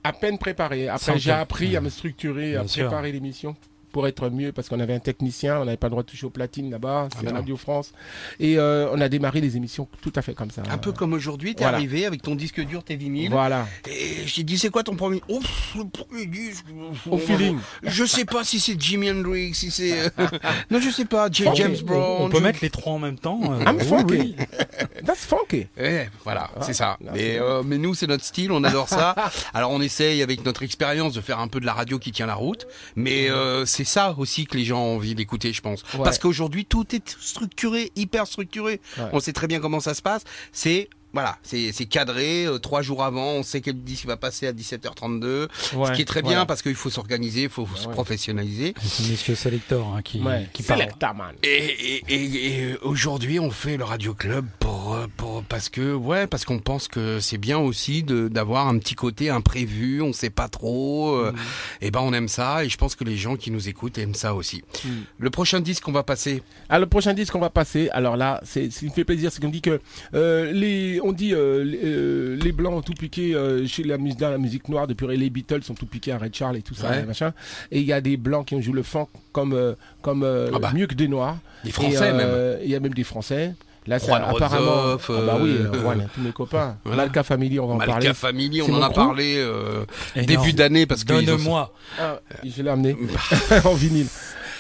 [0.04, 0.90] À peine préparé.
[0.90, 3.56] Après, j'ai appris à me structurer, à Bien préparer l'émission
[3.94, 6.26] pour être mieux parce qu'on avait un technicien, on n'avait pas le droit de toucher
[6.26, 7.38] aux platines là-bas, c'est bah non.
[7.38, 7.94] Radio France.
[8.40, 10.64] Et euh, on a démarré les émissions tout à fait comme ça.
[10.70, 11.78] Un peu comme aujourd'hui, t'es Voilà.
[11.78, 13.30] arrivé avec ton disque dur, tes vinyles.
[13.32, 16.66] Voilà, Et je t'ai dit, c'est quoi ton premier Oh, pff, le premier disque.
[17.10, 17.58] au feeling.
[17.84, 19.94] Je sais pas si c'est Jimi Hendrix, si c'est.
[20.00, 20.10] euh,
[20.72, 21.30] non, je sais pas.
[21.32, 21.46] J-.
[21.56, 22.24] James Brown.
[22.24, 23.40] On peut je- mettre les trois en même temps.
[23.44, 24.36] euh, I'm oui, funky.
[25.06, 25.68] That's funky.
[25.78, 26.98] Eh, voilà, c'est ça.
[27.02, 29.14] Mais, c'est euh, mais nous, c'est notre style, on adore ça.
[29.54, 32.26] Alors, on essaye avec notre expérience de faire un peu de la radio qui tient
[32.26, 32.66] la route.
[32.96, 35.84] Mais euh, c'est ça aussi que les gens ont envie d'écouter, je pense.
[35.94, 36.04] Ouais.
[36.04, 38.80] Parce qu'aujourd'hui, tout est structuré, hyper structuré.
[38.98, 39.06] Ouais.
[39.12, 40.24] On sait très bien comment ça se passe.
[40.52, 42.46] C'est voilà, c'est c'est cadré.
[42.46, 45.48] euh, trois jours avant, on sait quel disque va passer à 17h32.
[45.54, 46.46] ce qui est très bien Voilà.
[46.46, 47.94] parce qu'il faut s'organiser, il faut se ouais.
[47.94, 48.74] professionnaliser.
[48.82, 50.48] C'est Monsieur Selector hein, qui, Ouais.
[50.54, 50.82] qui parle.
[50.82, 51.34] Selecta, man.
[51.44, 55.94] Et, et, et, et aujourd'hui, on fait le Radio Club pour, euh, pour parce que
[55.94, 60.02] ouais, parce qu'on pense que c'est bien aussi de d'avoir un petit côté imprévu.
[60.02, 61.16] On sait pas trop.
[61.16, 61.34] euh,
[61.82, 62.64] Et ben, on aime ça.
[62.66, 64.64] Et je pense que les gens qui nous écoutent aiment ça aussi.
[64.86, 64.90] Mm.
[65.20, 68.40] Le prochain disque qu'on va passer, Ah, le prochain disque qu'on va passer, alors là,
[68.44, 69.80] c'est, ce qui me fait plaisir, c'est qu'on dit que
[70.14, 73.98] euh, les, on dit euh, les, euh, les blancs ont tout piqué euh, chez la
[73.98, 76.62] musique, dans la musique noire depuis les Beatles ont tout piqué à Red Charles et
[76.62, 77.02] tout ça, Ouais.
[77.02, 77.34] et machin.
[77.72, 80.60] Et il y a des blancs qui ont joué le funk comme comme euh, Ah
[80.60, 80.72] bah.
[80.74, 81.38] mieux que des noirs.
[81.64, 82.58] les Et, Français même.
[82.64, 83.54] Il y a même des Français.
[83.86, 84.96] Là, apparemment.
[84.96, 86.78] Ah bah oui, Juan, tous mes copains.
[86.86, 87.04] Voilà.
[87.04, 88.14] Malka Family, on va en Malka parler.
[88.14, 89.84] Family, on en a parlé euh,
[90.16, 91.74] début d'année parce que ont- Donne-moi.
[92.00, 92.96] Ah, je l'ai amené
[93.66, 94.08] en vinyle.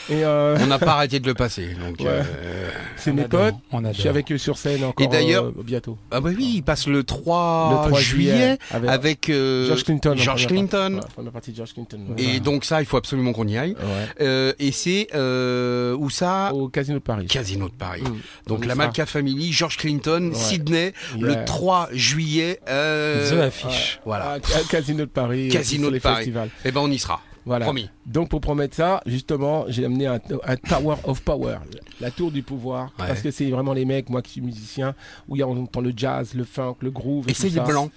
[0.09, 1.69] Et euh, on n'a pas arrêté de le passer.
[1.79, 2.07] Donc, Ouais.
[2.09, 3.55] euh, c'est On mes adore, potes.
[3.71, 5.05] On Je suis avec eux sur scène encore.
[5.05, 5.97] Et d'ailleurs- euh, bientôt.
[6.11, 10.13] ah bah oui, il passe le 3, Le 3 juillet, avec, avec euh, George Clinton.
[10.17, 10.93] George Clinton.
[10.93, 10.95] partie.
[11.07, 11.99] Ouais, première partie de George Clinton.
[12.17, 12.23] ouais.
[12.23, 13.71] Et donc ça, il faut absolument qu'on y aille.
[13.79, 14.07] Ouais.
[14.21, 17.27] Euh, et c'est euh, où ça Au Casino de Paris.
[17.27, 18.01] Casino de Paris.
[18.01, 18.47] Mm.
[18.47, 18.75] Donc la.
[18.75, 20.35] Malka Family, George Clinton, Ouais.
[20.35, 21.27] Sydney, Yeah.
[21.27, 22.59] le 3 juillet.
[22.67, 23.99] Euh, The affiche.
[24.05, 24.35] Voilà.
[24.35, 25.49] Ah, ca- Casino de Paris.
[25.49, 26.15] Casino de Paris.
[26.17, 26.49] festivals.
[26.65, 27.21] Eh ben on y sera.
[27.45, 27.65] Voilà.
[27.65, 27.89] Promis.
[28.05, 31.57] Donc pour promettre ça, justement, j'ai amené un, un Tower of Power,
[32.01, 33.05] la tour du pouvoir, Ouais.
[33.07, 34.95] parce que c'est vraiment les mecs, moi qui suis musicien,
[35.27, 37.25] où il y a- on entend le jazz, le funk, le groove.
[37.29, 37.49] Et tout c'est.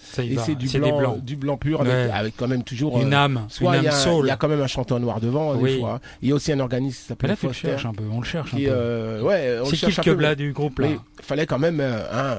[0.02, 2.10] Ça y Et c'est du blanc, du blanc pur, avec, Ouais.
[2.12, 3.00] avec quand même toujours.
[3.00, 3.46] Une euh, âme.
[3.48, 4.26] soit Une il y, âme a, soul.
[4.26, 6.00] il y a quand même un chanteur noir devant, hein, des fois.
[6.22, 7.68] Il y a aussi un organiste qui s'appelle là, faut le Foster.
[7.68, 8.04] chercher un peu.
[8.10, 8.62] On le cherche un peu.
[8.68, 11.46] euh, ouais, on le C'est cherche qui un le du groupe là mais il fallait
[11.46, 12.36] quand même euh, un,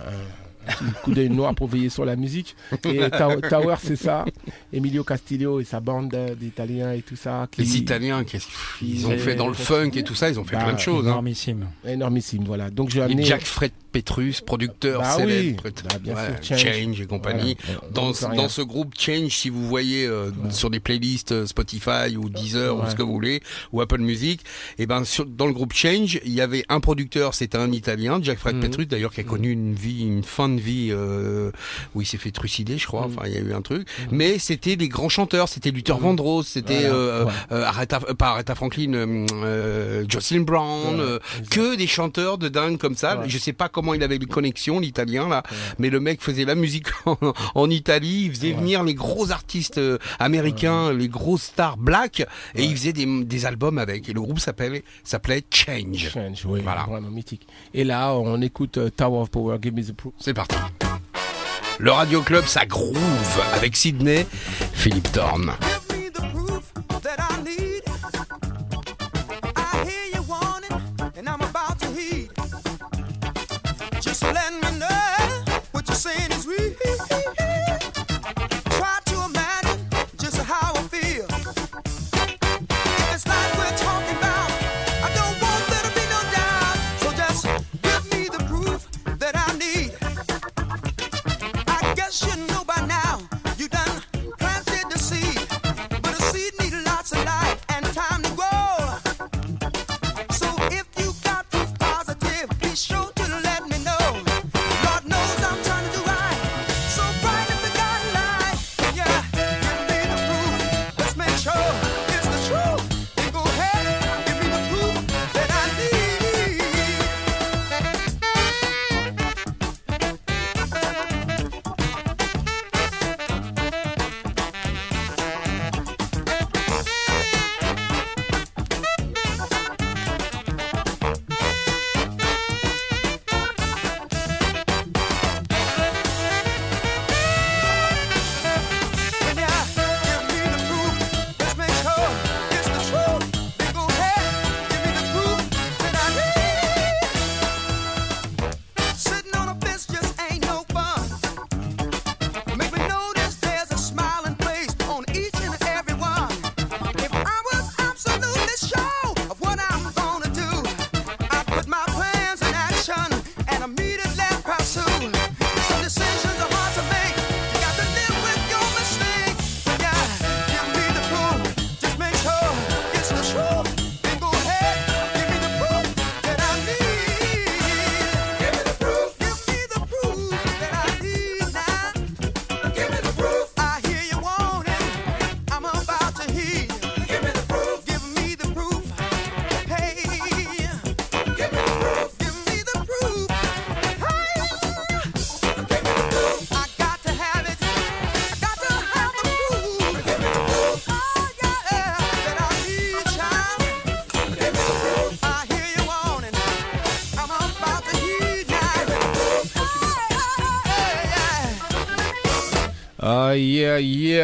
[1.03, 2.55] coup d'œil noir pour veiller sur la musique.
[2.85, 2.99] Et
[3.49, 4.25] Tower, c'est ça.
[4.73, 7.47] Emilio Castillo et sa bande d'Italiens et tout ça.
[7.51, 7.61] Qui...
[7.61, 8.47] Les Italiens, qu'est-ce
[8.79, 10.79] qu'ils ont fait dans le funk et tout ça, ils ont fait Bah, plein de
[10.79, 11.05] choses.
[11.07, 11.11] Hein.
[11.11, 11.67] Énormissime.
[11.87, 12.69] Énormissime, voilà.
[12.69, 13.23] Donc j'ai Et amené.
[13.23, 15.71] Jack Fred Petrus, producteur Bah célèbre, oui.
[15.89, 16.73] Bah, bien Ouais, sûr, Change.
[16.73, 17.01] Change.
[17.01, 17.57] et compagnie.
[17.65, 17.81] Voilà.
[17.91, 22.29] Dans, dans ce groupe Change, si vous voyez euh, sur des playlists euh, Spotify ou
[22.29, 23.41] Deezer ou ce que vous voulez,
[23.71, 24.41] ou Apple Music,
[24.77, 28.19] et ben sur, dans le groupe Change, il y avait un producteur, c'était un Italien,
[28.21, 28.61] Jack Fred Mhm.
[28.61, 31.51] Petrus, d'ailleurs qui a connu une vie, une fin de vie euh,
[31.95, 33.07] où il s'est fait trucider, je crois.
[33.07, 33.13] Mhm.
[33.17, 33.87] Enfin, il y a eu un truc.
[34.11, 36.03] Mais c'était des grands chanteurs, c'était Luther Mhm.
[36.03, 39.25] Vandross, c'était euh, euh, Aretha, pas Aretha Franklin,
[40.07, 43.21] Jocelyn Brown, que des chanteurs de dingue comme ça.
[43.27, 45.43] Je sais pas comment il avait les connexions, l'italien là,
[45.79, 46.87] mais le mec faisait la musique
[47.55, 49.79] en, Italie, il faisait venir les gros artistes
[50.19, 54.09] américains, les grosses stars black, et il faisait des, albums avec.
[54.09, 56.09] Et le groupe s'appelait s'appelait Change.
[56.11, 56.85] Change, oui, Voilà.
[56.89, 57.47] vraiment mythique.
[57.73, 60.13] Et là, on écoute Tower of Power, Give Me the Proof.
[60.19, 60.46] C'est parti.
[61.79, 62.97] Le Radio Club, ça groove
[63.53, 64.25] avec Sydney,
[64.73, 65.53] Philippe Thorne.
[74.01, 74.87] Just let me know
[75.71, 77.06] what you're saying is real.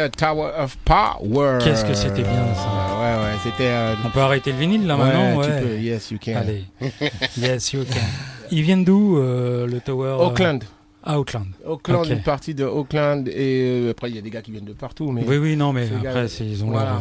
[0.04, 1.58] Yeah, Tower of Power.
[1.62, 2.68] Qu'est-ce que c'était bien, ça.
[2.68, 3.68] Euh, ouais, ouais, c'était.
[3.68, 5.60] euh, On peut arrêter le vinyle là ouais, maintenant tu ouais.
[5.60, 6.36] peux, yes, you can.
[6.36, 6.64] Allez.
[7.38, 8.00] yes, you can.
[8.50, 10.64] Ils viennent d'où euh, le Tower euh, Auckland.
[11.02, 11.46] Ah, Auckland.
[11.66, 12.10] Auckland, Ok.
[12.10, 13.28] une partie de Auckland.
[13.28, 15.10] Et euh, après, il y a des gars qui viennent de partout.
[15.12, 16.84] Mais Oui, oui, non, mais après, gars- ils ont voilà.
[16.84, 17.00] leur, euh,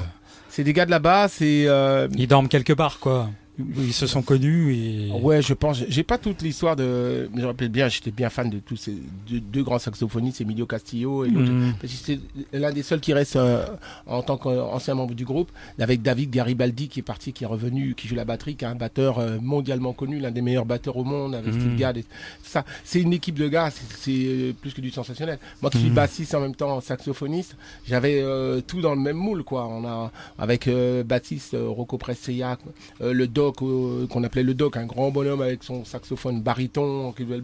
[0.50, 1.28] c'est des gars de là-bas.
[1.30, 1.66] C'est.
[1.68, 3.30] euh, Ils dorment quelque part, quoi.
[3.60, 5.12] Ils se sont connus et.
[5.22, 5.84] Ouais, je pense.
[5.88, 7.30] J'ai pas toute l'histoire de.
[7.32, 8.94] Mais je me rappelle bien, j'étais bien fan de tous ces
[9.30, 11.52] deux, deux grands saxophonistes, Emilio Castillo et l'autre.
[11.80, 12.20] Parce que c'est
[12.58, 13.66] l'un des seuls qui reste euh,
[14.08, 17.94] en tant qu'ancien membre du groupe, avec David Garibaldi qui est parti, qui est revenu,
[17.96, 20.98] qui joue la batterie, qui est un batteur euh, mondialement connu, l'un des meilleurs batteurs
[20.98, 21.60] au monde, avec Mhm.
[21.60, 21.98] Steve Gadd.
[21.98, 22.06] et
[22.42, 25.38] ça, c'est une équipe de gars, c'est- euh, plus que du sensationnel.
[25.62, 25.96] Moi qui suis Mhm.
[25.96, 27.56] bassiste en même temps saxophoniste,
[27.88, 29.68] j'avais euh, tout dans le même moule, quoi.
[29.68, 30.68] On a avec
[31.06, 32.58] bassiste Rocco Presseia,
[33.02, 33.28] euh, le
[33.62, 37.44] euh, qu'on appelait le doc, un grand bonhomme avec son saxophone baryton, qui jouait le.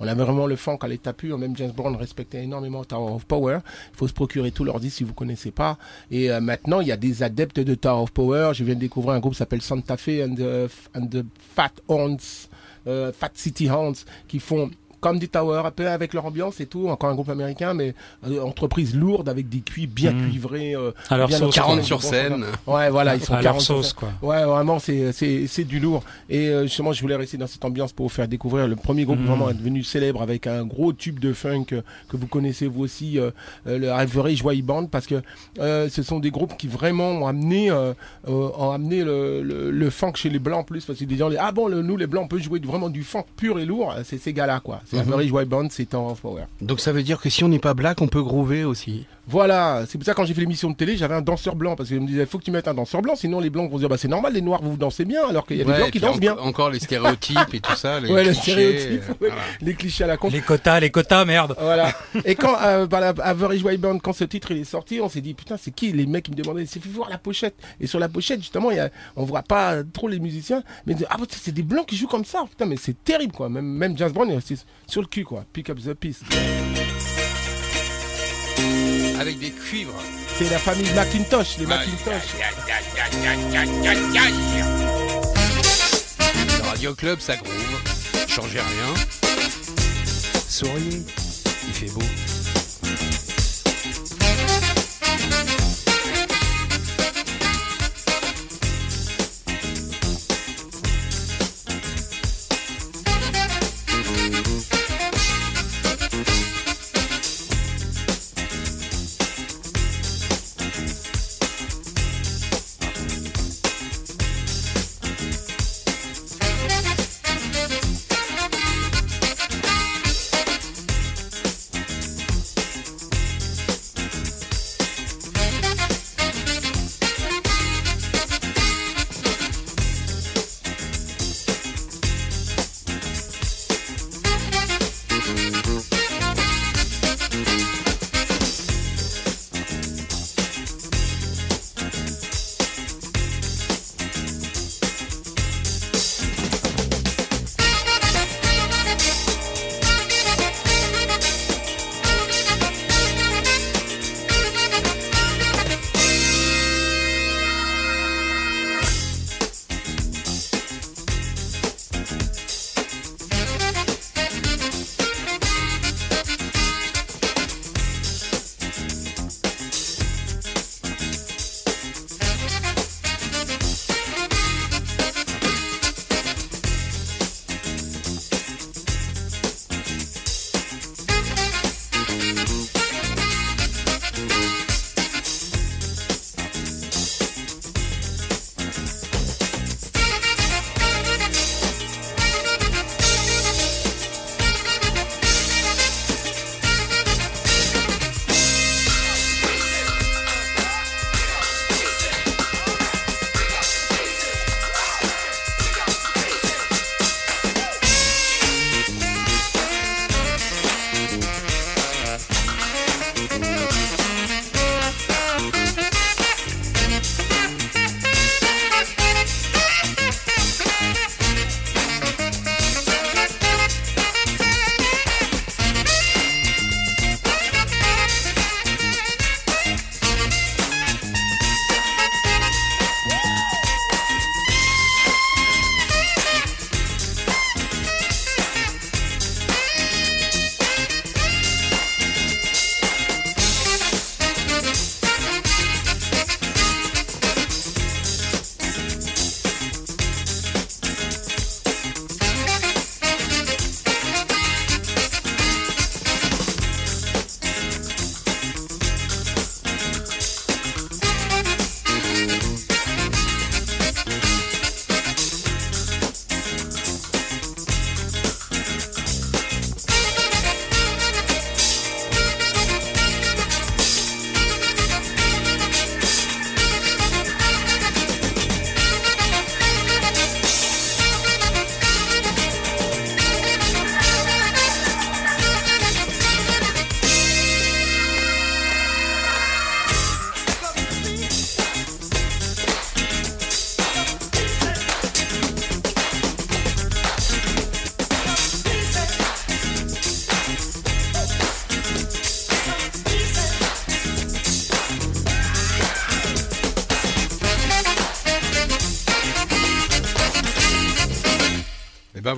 [0.00, 1.38] On avait vraiment le funk à l'état pur.
[1.38, 3.60] Même James Brown respectait énormément Tower of Power.
[3.92, 5.78] Il faut se procurer tout leur disque si vous connaissez pas.
[6.10, 8.50] Et euh, maintenant, il y a des adeptes de Tower of Power.
[8.54, 11.24] Je viens de découvrir un groupe qui s'appelle Santa Fe and the, and the
[11.54, 12.48] Fat Horns,
[12.86, 14.70] euh, Fat City Horns, qui font
[15.00, 17.94] comme du Tower, un peu avec leur ambiance et tout, encore un groupe américain, mais
[18.28, 20.30] euh, entreprise lourde avec des cuits bien Mhm.
[20.30, 20.74] cuivrés.
[20.74, 21.48] Euh, À leur bien sauce.
[21.56, 22.44] encadrant, 40 des sur scène.
[22.66, 24.08] Ouais, voilà, ils sont À leur 40 sur sauce, quoi.
[24.22, 26.02] Ouais, vraiment, c'est c'est c'est du lourd.
[26.28, 29.04] Et euh, justement, je voulais rester dans cette ambiance pour vous faire découvrir le premier
[29.04, 29.26] groupe Mhm.
[29.26, 32.82] vraiment est devenu célèbre avec un gros tube de funk euh, que vous connaissez vous
[32.82, 33.30] aussi, euh,
[33.66, 35.22] euh, le Average Joy Band, parce que
[35.60, 37.92] euh, ce sont des groupes qui vraiment ont amené euh,
[38.28, 41.16] euh, ont amené le, le, le funk chez les blancs en plus, parce que des
[41.16, 43.24] gens disent ah bon, le- nous les blancs on peut jouer du- vraiment du funk
[43.36, 44.80] pur et lourd, c'est ces gars-là quoi.
[44.92, 45.00] Mhm.
[45.00, 46.44] Average Joy Band, c'est Tower of Power.
[46.60, 49.06] Donc ça veut dire que si on n'est pas black, on peut groover aussi.
[49.30, 51.76] Voilà, c'est pour ça que quand j'ai fait l'émission de télé, j'avais un danseur blanc
[51.76, 53.76] parce qu'ils me disaient faut que tu mettes un danseur blanc, sinon les blancs vont
[53.76, 55.70] se dire bah c'est normal, les noirs vous dansez bien, alors qu'il y a des
[55.70, 56.36] Ouais, blancs qui dansent en- bien.
[56.38, 58.00] Encore les stéréotypes et tout ça.
[58.00, 59.28] Les Ouais, clichés, stéréotype, ouais.
[59.28, 59.34] voilà.
[59.60, 60.28] Les clichés à la con.
[60.30, 61.54] Les quotas, les quotas, merde.
[61.60, 61.92] Voilà.
[62.24, 65.08] Et quand euh, par la Average White Band, quand ce titre il est sorti, on
[65.10, 67.54] s'est dit putain c'est qui les mecs qui me demandaient, c'est fait voir la pochette.
[67.80, 70.94] Et sur la pochette justement, il y a, on voit pas trop les musiciens, mais
[70.94, 72.44] ils disent, ah bah, c'est des blancs qui jouent comme ça.
[72.48, 73.48] Putain mais c'est terrible quoi.
[73.50, 75.44] Même même James Brown il est sur le cul quoi.
[75.52, 76.22] Pick up the piece.
[79.18, 80.00] Avec des cuivres.
[80.38, 82.36] C'est la famille Macintosh, les Macintosh.
[86.56, 87.54] Le Radio Club, ça groove.
[88.28, 88.94] Changez rien.
[90.48, 91.02] Souriez.
[91.66, 92.02] Il fait beau.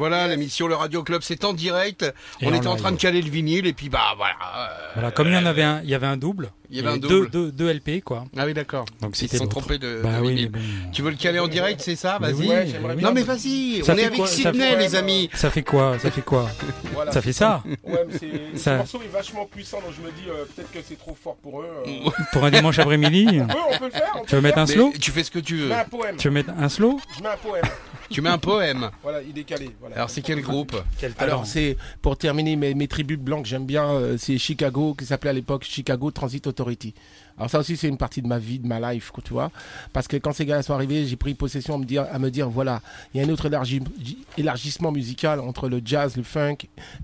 [0.01, 2.03] Voilà, l'émission Le Radio Club, c'est en direct.
[2.41, 4.35] Et on en était en train de caler le vinyle et puis bah voilà.
[4.57, 6.51] euh, Voilà, comme il y en avait un, il y avait un double.
[6.73, 7.31] Il y avait un deux, double.
[7.31, 8.25] deux, deux LP, quoi.
[8.39, 8.85] Ah oui, d'accord.
[9.01, 10.51] Donc Ils se sont trompés de, Bah de oui, vinyle.
[10.53, 10.61] bon.
[10.93, 12.19] Tu veux le caler en direct, c'est ça?
[12.21, 12.47] Vas-y.
[12.49, 12.67] Ouais,
[13.03, 15.29] non mais vas-y, on est avec Sydney les amis.
[15.35, 15.99] Ça fait quoi?
[15.99, 16.49] Ça fait quoi?
[16.95, 17.11] Voilà.
[17.13, 17.63] Ça fait ça?
[17.85, 18.19] Ouais, mais
[18.57, 21.37] ce morceau est vachement puissant, donc je me dis euh, peut-être que c'est trop fort
[21.43, 21.69] pour eux.
[21.87, 22.11] euh.
[22.33, 23.27] Pour un dimanche après-midi?
[23.41, 24.13] Ouais, on peut le faire.
[24.15, 24.91] On peut Tu veux mettre un slow?
[24.93, 25.69] Mais tu fais ce que tu Je veux.
[25.71, 26.17] mets un poème.
[26.17, 27.01] Tu veux mettre un slow?
[27.19, 27.65] Je mets un poème.
[28.11, 28.91] Tu mets un poème.
[29.03, 29.71] Voilà, il est calé.
[29.81, 29.97] Voilà.
[29.97, 33.67] Alors c'est quel groupe Quel Alors c'est pour terminer mes, mes tribus blancs que j'aime
[33.67, 36.95] bien, euh, c'est Chicago qui s'appelait à l'époque Chicago Transit Authority.
[37.41, 39.51] Alors ça aussi c'est une partie de ma vie, de ma life, quoi, tu vois,
[39.95, 42.31] parce que quand ces gars sont arrivés, j'ai pris possession à me dire, à me
[42.31, 42.83] dire voilà,
[43.15, 43.83] il y a un autre élargi-
[44.37, 46.57] élargissement musical entre le jazz, le funk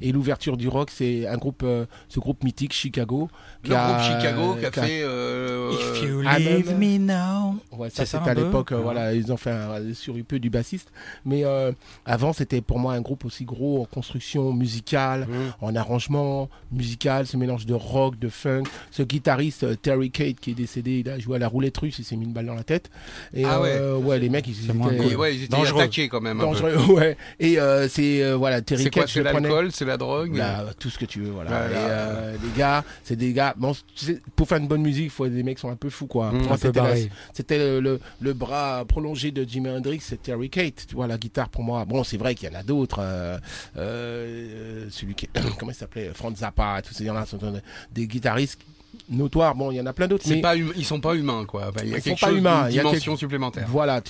[0.03, 0.91] et l'ouverture du rock.
[0.93, 3.30] C'est un groupe, euh, ce groupe mythique Chicago.
[3.62, 5.03] qui Le a- groupe Chicago qui a qui a- fait.
[5.03, 7.57] euh, If you leave me now.
[7.72, 8.82] Ouais, ça c'était un à peu l'époque, euh, Ouais.
[8.82, 10.93] voilà, ils ont fait un surupeux du bassiste.
[11.24, 11.72] Mais euh,
[12.05, 15.26] avant, c'était pour moi un groupe aussi gros en construction musicale,
[15.62, 18.64] en arrangement musical, ce mélange de rock, de funk.
[18.91, 21.98] Ce guitariste euh, Terry Kate qui est décédé, il a joué à la roulette russe,
[21.98, 22.90] il s'est mis une balle dans la tête.
[23.34, 23.70] Et Ah ouais.
[23.72, 25.80] euh, ouais, les mecs, ils étaient et ouais, ils étaient Dangereux.
[25.82, 26.40] attaqués quand même.
[26.40, 26.60] un peu.
[26.60, 26.76] dangereux.
[26.96, 27.16] Ouais.
[27.40, 30.36] Et euh, c'est euh, voilà, Terry C'est quoi C'est l'alcool, c'est la drogue.
[30.36, 31.50] Là, tout ce que tu veux, voilà.
[31.50, 31.70] Voilà.
[31.70, 33.54] Et, euh, les gars, c'est des gars.
[33.56, 35.76] Bon, tu sais, pour faire une bonne musique, il faut des mecs qui sont un
[35.76, 36.32] peu fous, quoi.
[36.32, 36.42] Mmh.
[36.54, 37.10] C'était la- barré.
[37.32, 40.86] c'était le, le, le bras prolongé de Jimi Hendrix, c'est Terry Kate.
[40.88, 41.84] Tu vois, la guitare pour moi.
[41.84, 42.98] Bon, c'est vrai qu'il y en a d'autres.
[43.00, 43.38] euh,
[43.76, 47.38] euh, celui qui, comment il s'appelait, Franz Zappa, tous ces gens-là sont
[47.92, 48.58] des guitaristes
[49.11, 49.54] notoires.
[49.54, 50.24] Bon, il y en a plein d'autres.
[50.28, 51.68] Mais- pas ils sont pas humains quoi.
[51.68, 53.66] Enfin, il y a Ils quelque sont pas humains, il y a quelque- supplémentaire.
[53.68, 54.00] Voilà,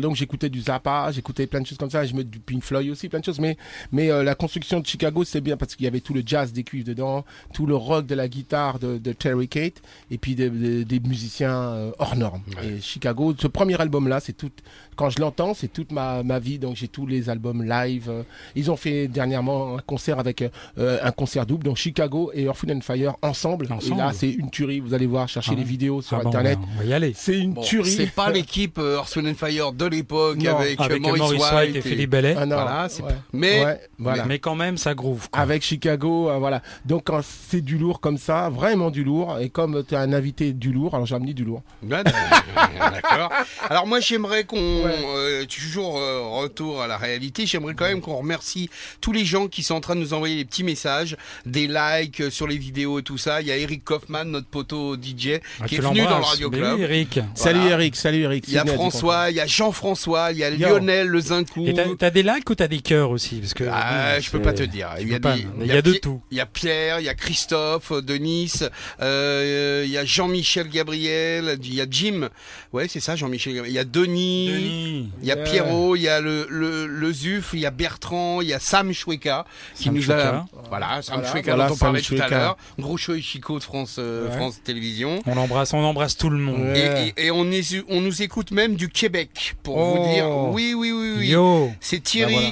[0.00, 2.90] donc j'écoutais du Zappa, j'écoutais plein de choses comme ça, je mets du Pink Floyd
[2.90, 3.38] aussi, plein de choses.
[3.40, 3.56] Mais,
[3.92, 6.52] mais euh, la construction de Chicago, c'est bien parce qu'il y avait tout le jazz
[6.52, 10.34] des cuivres dedans, tout le rock de la guitare de, de Terry Kate, et puis
[10.34, 12.42] des, des- des musiciens euh, hors normes.
[12.62, 14.50] Et Chicago, ce premier album-là, c'est tout.
[14.96, 16.58] Quand je l'entends, c'est toute ma, ma vie.
[16.58, 18.08] Donc j'ai tous les albums live.
[18.08, 18.22] euh.
[18.54, 20.42] Ils ont fait dernièrement un concert avec
[20.78, 23.66] euh, un concert double, donc Chicago et Earth, and Fire ensemble.
[23.70, 23.94] Ensemble.
[24.00, 24.80] Et là, c'est une tuerie.
[24.80, 25.68] Vous allez voir, chercher Ah les ouais.
[25.68, 26.58] vidéos sur Ah bon, internet.
[26.74, 27.12] on va y aller.
[27.16, 27.90] C'est une Bon, tuerie.
[27.90, 31.52] c'est pas l'équipe euh, Earth, Wind and Fire de l'époque avec, euh, Avec Maurice, Maurice,
[31.52, 32.34] White et Philippe Bellet.
[32.38, 33.12] Ah non, Voilà, c'est ouais.
[33.32, 34.24] Mais Ouais, voilà.
[34.26, 35.28] Mais quand même, ça groove.
[35.30, 35.40] quoi.
[35.42, 36.62] Avec Chicago, euh, voilà.
[36.84, 40.12] Donc quand c'est du lourd comme ça, vraiment du lourd, et comme tu as un
[40.12, 41.62] invité du lourd, alors j'ai amené du lourd.
[41.82, 42.02] Ouais,
[42.78, 43.30] D'accord.
[43.68, 47.46] Alors moi j'aimerais qu'on euh, toujours euh, retour à la réalité.
[47.46, 48.70] J'aimerais quand même qu'on remercie
[49.00, 52.20] tous les gens qui sont en train de nous envoyer des petits messages, des likes
[52.20, 53.40] euh, sur les vidéos et tout ça.
[53.40, 56.24] Il y a Eric Kaufman, notre poteau DJ, Ah, qui est venu dans le.
[56.24, 56.80] Radio Club.
[56.80, 57.20] Eric.
[57.34, 58.44] Salut Eric, salut Eric.
[58.48, 60.68] Il y a François, il y a Jean-François, il y a Yo.
[60.68, 61.68] Lionel Le Zincourt.
[61.68, 64.52] Et t'as des likes ou t'as des cœurs aussi parce que Ah, je peux pas
[64.52, 64.88] te dire.
[65.00, 66.20] Il y a, des- il y a de tout.
[66.30, 68.52] Il y a Pierre, il y a Christophe, euh, Denis,
[69.00, 72.28] euh, il y a Jean-Michel Gabriel, il y a Jim.
[72.72, 73.72] Ouais, c'est ça, Jean-Michel Gabriel.
[73.72, 74.48] Il y a Denis.
[74.52, 75.10] Denis.
[75.22, 75.36] Il y a.
[75.36, 78.58] Pierrot, il y a le, le, le Zuf, il y a Bertrand, il y a
[78.58, 79.44] Sam Choueka
[79.76, 82.28] qui Sam nous a voilà Sam Voilà, Choueka voilà, dont on Sam parlait tout à
[82.28, 84.36] l'heure, gros show et Chico de France euh, Ouais.
[84.36, 85.20] France Télévisions.
[85.26, 86.60] On l'embrasse, on embrasse tout le monde.
[86.60, 87.12] Ouais.
[87.16, 89.96] Et, et, et on, est, on nous écoute même du Québec pour Oh.
[89.96, 91.28] vous dire oui oui oui oui.
[91.28, 91.70] Yo.
[91.80, 92.34] C'est Thierry.
[92.34, 92.48] Voilà.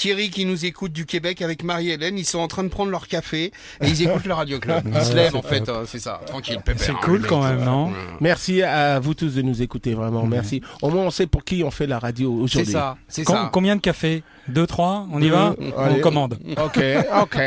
[0.00, 3.06] Thierry qui nous écoute du Québec avec Marie-Hélène, ils sont en train de prendre leur
[3.06, 4.82] café et ils écoutent le Radio Club.
[4.94, 6.80] Ils se lèvent en fait, hein, c'est ça, tranquille, pépère.
[6.82, 7.92] C'est cool quand même, euh, non.
[8.18, 10.24] Merci à vous tous de nous écouter, vraiment.
[10.24, 10.62] Merci.
[10.80, 12.72] Au moins, on sait pour qui on fait la radio C'est aujourd'hui.
[12.72, 13.50] ça, c'est Com- ça.
[13.52, 16.00] Combien de cafés Deux, trois On y va On allez.
[16.00, 16.38] commande.
[16.56, 16.82] Ok,
[17.22, 17.38] ok.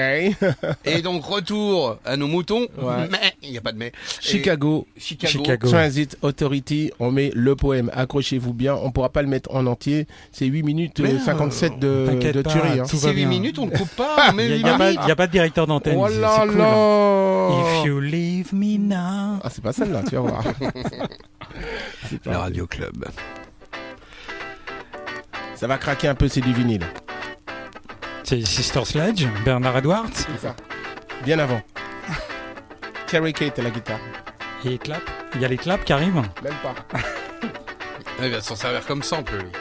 [0.85, 2.67] Et donc retour à nos moutons.
[2.79, 3.07] Ouais.
[3.11, 3.87] Mais il n'y a pas de mais.
[3.87, 3.91] Et
[4.21, 4.85] Chicago.
[4.95, 5.69] Chicago.
[5.69, 10.05] Transit Authority, on met le poème, accrochez-vous bien, on pourra pas le mettre en entier,
[10.31, 12.79] c'est 8 minutes euh, Mais, 57 de, t'inquiète de pas, tuerie.
[12.79, 12.83] Hein.
[12.89, 13.27] tout C'est va 8 bien.
[13.27, 14.29] minutes, on ne coupe pas.
[14.37, 15.97] Il n'y a, pas- a de directeur d'antenne.
[15.97, 16.57] Oh là c'est cool.
[16.57, 19.39] là If you leave me now.
[19.43, 20.43] Ah, c'est pas celle-là, tu vas voir.
[22.09, 23.05] C'est pas- Le Radio Club.
[25.55, 26.85] Ça va craquer un peu, c'est du vinyle.
[28.23, 30.07] C'est Sister Sledge, Bernard Edwards.
[30.13, 30.55] C'est ça.
[31.23, 31.61] Bien avant.
[33.07, 33.99] Terry Kate à la guitare.
[34.65, 35.03] Et les claps.
[35.35, 36.15] Il y a les claps qui arrivent.
[36.15, 36.75] Même pas.
[38.23, 39.51] Il va s'en servir comme sample, lui.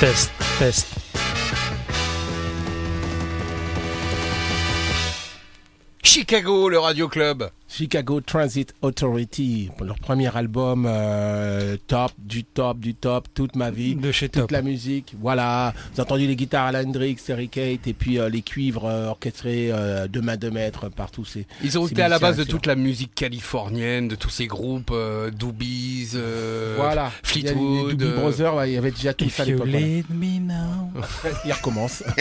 [0.00, 0.86] Test, test.
[6.02, 7.50] Chicago, le Radio Club.
[7.84, 13.70] Chicago Transit Authority, pour leur premier album, euh, top, du top, du top, toute ma
[13.70, 13.94] vie.
[13.94, 14.50] De chez toute Top.
[14.50, 15.72] la musique, voilà.
[15.94, 19.06] Vous avez entendu les guitares à Hendrix, Eric Kate, et puis euh, les cuivres euh,
[19.08, 21.46] orchestrés euh, de main de maître par tous ces.
[21.64, 24.46] Ils ont ces été à la base de toute la musique californienne, de tous ces
[24.46, 27.10] groupes, euh, Doobies, euh, Voilà.
[27.22, 27.96] Fleetwood.
[27.96, 29.68] Doobie Brothers, ouais, il y avait déjà tout ça à l'époque.
[31.46, 32.04] Il recommence.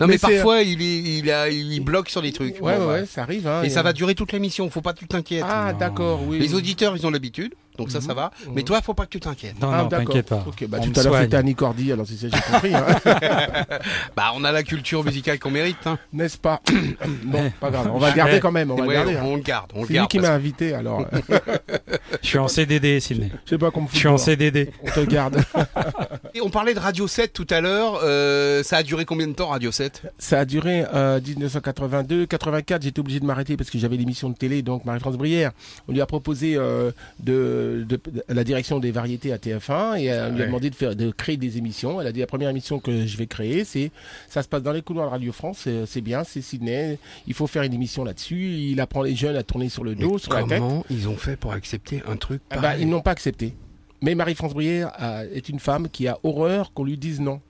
[0.00, 2.62] Non mais, Mais parfois il, il, a, il bloque sur des trucs.
[2.62, 3.46] ouais, ouais, ouais, ça arrive.
[3.48, 5.44] Hein, Et ça va durer toute l'émission, faut pas que tu t'inquiètes.
[5.46, 6.38] Ah, d'accord, oui.
[6.38, 8.30] Les auditeurs, ils ont l'habitude, donc ça, ça va.
[8.54, 9.60] Mais toi, faut pas que tu t'inquiètes.
[9.60, 10.44] Non, Ah, non, t'inquiète pas.
[10.46, 12.84] Ok, bah, On tout à l'heure c'était Annie Cordy, alors c'est ça j'ai compris, hein.
[14.16, 15.78] Bah, on a la culture musicale qu'on mérite.
[15.86, 15.98] Hein.
[16.12, 16.60] n'est-ce pas?
[17.24, 19.16] Bon, pas grave, on va le garder quand même, on va Ouais, le garder.
[19.16, 19.22] hein.
[19.24, 21.38] on le garde, on le C'est lui qui m'a invité, alors euh,
[22.22, 23.30] Je suis en CDD, Sydney.
[23.44, 24.70] je sais pas comment Je suis en CDD.
[24.82, 25.42] On te garde.
[26.34, 28.00] Et on parlait de Radio 7 tout à l'heure.
[28.02, 32.82] euh, ça a duré combien de temps Radio 7 Ça a duré euh, 1982, 84.
[32.82, 35.52] J'étais obligé de m'arrêter parce que j'avais l'émission de télé, donc Marie-France Brière.
[35.88, 36.90] On lui a proposé euh,
[37.20, 40.70] de, de- de- la direction des variétés à TF1 et euh, on lui a demandé
[40.70, 42.00] de faire, de créer des émissions.
[42.00, 43.90] Elle a dit la première émission que je vais créer, c'est
[44.28, 45.60] ça se passe dans les couloirs de Radio France.
[45.64, 46.98] C'est c'est bien, c'est Sydney.
[47.26, 48.36] Il faut faire une émission là-dessus.
[48.54, 50.58] Il apprend les jeunes à tourner sur le dos, sur la tête.
[50.60, 53.54] Comment ils ont fait pour accepter un truc Ah bah, ils n'ont pas accepté.
[54.00, 57.40] Mais Marie-France Brière a- est une femme qui a horreur qu'on lui dise non.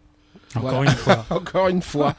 [0.54, 0.90] Encore Voilà.
[0.90, 1.26] une fois.
[1.30, 2.14] Encore une fois.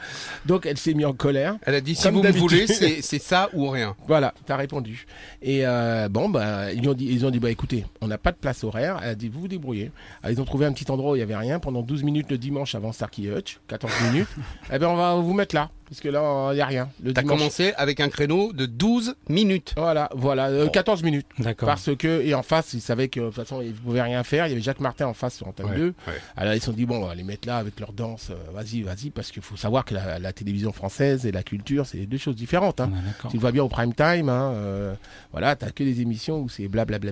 [0.46, 1.56] Donc elle s'est mise en colère.
[1.66, 3.96] Elle a dit si vous me voulez, c'est c'est ça ou rien.
[4.08, 5.06] Voilà, t'as répondu.
[5.42, 8.32] Et euh, bon, bah, ils ont dit, ils ont dit, bah écoutez, on n'a pas
[8.32, 9.00] de place horaire.
[9.04, 9.92] Elle a dit, vous vous débrouillez.
[10.22, 12.30] Alors, ils ont trouvé un petit endroit où il y avait rien pendant 12 minutes
[12.30, 14.28] le dimanche avant Starkey Hutch, 14 minutes.
[14.74, 16.90] eh ben, on va vous mettre là, parce que là, il y a rien.
[17.14, 19.74] T'as commencé avec un créneau de 12 minutes.
[19.78, 21.26] Voilà, voilà, euh, 14 minutes.
[21.40, 21.68] D'accord.
[21.68, 24.24] Parce que, et en face, ils savaient que de toute façon, ils ne pouvaient rien
[24.24, 24.46] faire.
[24.48, 25.94] Il y avait Jacques Martin en face sur Antenne 2.
[26.38, 28.30] Alors ils se sont dit, bon, on va les mettre là avec leur danse.
[28.30, 31.86] euh, vas-y, vas-y, parce qu'il faut savoir que la, la télévision française et la culture,
[31.86, 32.80] c'est deux choses différentes.
[32.80, 32.92] Hein.
[33.06, 33.32] D'accord.
[33.32, 34.94] Tu le vois bien au prime time, hein, euh,
[35.32, 37.12] voilà, t'as que des émissions où c'est blablabla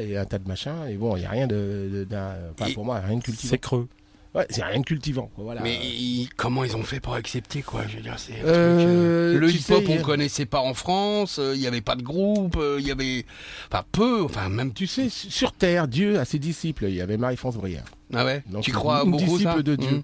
[0.00, 2.84] et un tas de machins, et bon, il n'y a rien de, de- Et pour
[2.84, 3.50] moi, rien de cultivant.
[3.50, 3.88] C'est creux.
[4.34, 5.60] Ouais, c'est rien de cultivant, quoi, voilà.
[5.60, 9.38] Mais ils- comment ils ont fait pour accepter quoi Je veux dire, c'est Euh, euh,
[9.38, 12.78] le hip-hop on connaissait pas en France, euh, il y avait pas de groupe, euh,
[12.80, 13.24] il y avait,
[13.70, 16.86] enfin peu, enfin même tu sais, sur Terre, Dieu a ses disciples.
[16.88, 17.84] Il y avait Marie-France Brière.
[18.12, 18.42] Ah ouais?
[18.50, 19.90] Donc, tu crois une beaucoup disciple ça de Dieu.
[19.90, 20.02] Mhm.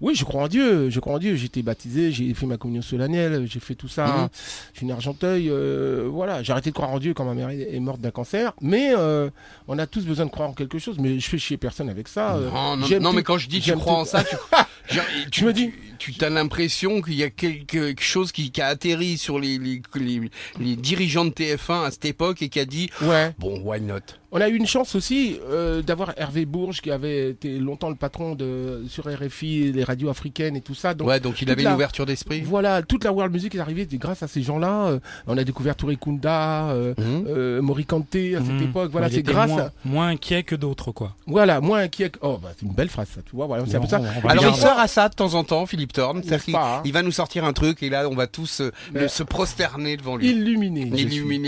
[0.00, 1.36] Oui, je crois en Dieu, je crois en Dieu.
[1.36, 4.06] J'ai été baptisé, j'ai fait ma communion solennelle, j'ai fait tout ça.
[4.06, 4.28] Mhm.
[4.72, 6.42] Je suis né Argenteuil, euh, voilà.
[6.42, 8.52] J'ai arrêté de croire en Dieu quand ma mère est morte d'un cancer.
[8.60, 9.30] Mais euh,
[9.68, 10.96] on a tous besoin de croire en quelque chose.
[10.98, 12.36] Mais je fais chier personne avec ça.
[12.36, 14.00] euh, Non, non, j'aime non, tout- mais quand je dis tu crois tout.
[14.00, 14.36] en ça, tu,
[14.94, 18.60] genre, tu me dis- tu, tu as l'impression qu'il y a quelque chose qui, qui
[18.60, 20.20] a atterri sur les, les, les,
[20.60, 23.34] les dirigeants de TF1 à cette époque et qui a dit Ouais.
[23.38, 24.00] bon why not?
[24.32, 27.94] On a eu une chance aussi euh, d'avoir Hervé Bourges qui avait été longtemps le
[27.94, 30.94] patron de sur RFI, les radios africaines et tout ça.
[30.94, 32.40] Donc Ouais, donc il avait la- une ouverture d'esprit.
[32.42, 34.86] voilà, toute la world music est arrivée grâce à ces gens-là.
[34.88, 37.24] Euh, on a découvert Touré Kunda, euh, Mhm.
[37.28, 38.62] euh, Morikante à cette Mhm.
[38.64, 38.90] époque.
[38.90, 39.48] Voilà, Il c'est grâce.
[39.50, 41.14] moins, à- moins inquiet que d'autres, quoi.
[41.26, 42.10] Voilà, moins inquiet.
[42.10, 43.20] que- Oh, bah, c'est une belle phrase ça.
[43.28, 44.00] Tu vois, voilà, c'est un peu ça.
[44.28, 46.22] Alors il sort à ça de temps en temps, Philippe Thorne.
[46.54, 49.08] Hein il va nous sortir un truc et là on va tous euh, Mais- le-
[49.08, 50.28] se prosterner devant lui.
[50.30, 50.96] Illuminer C'est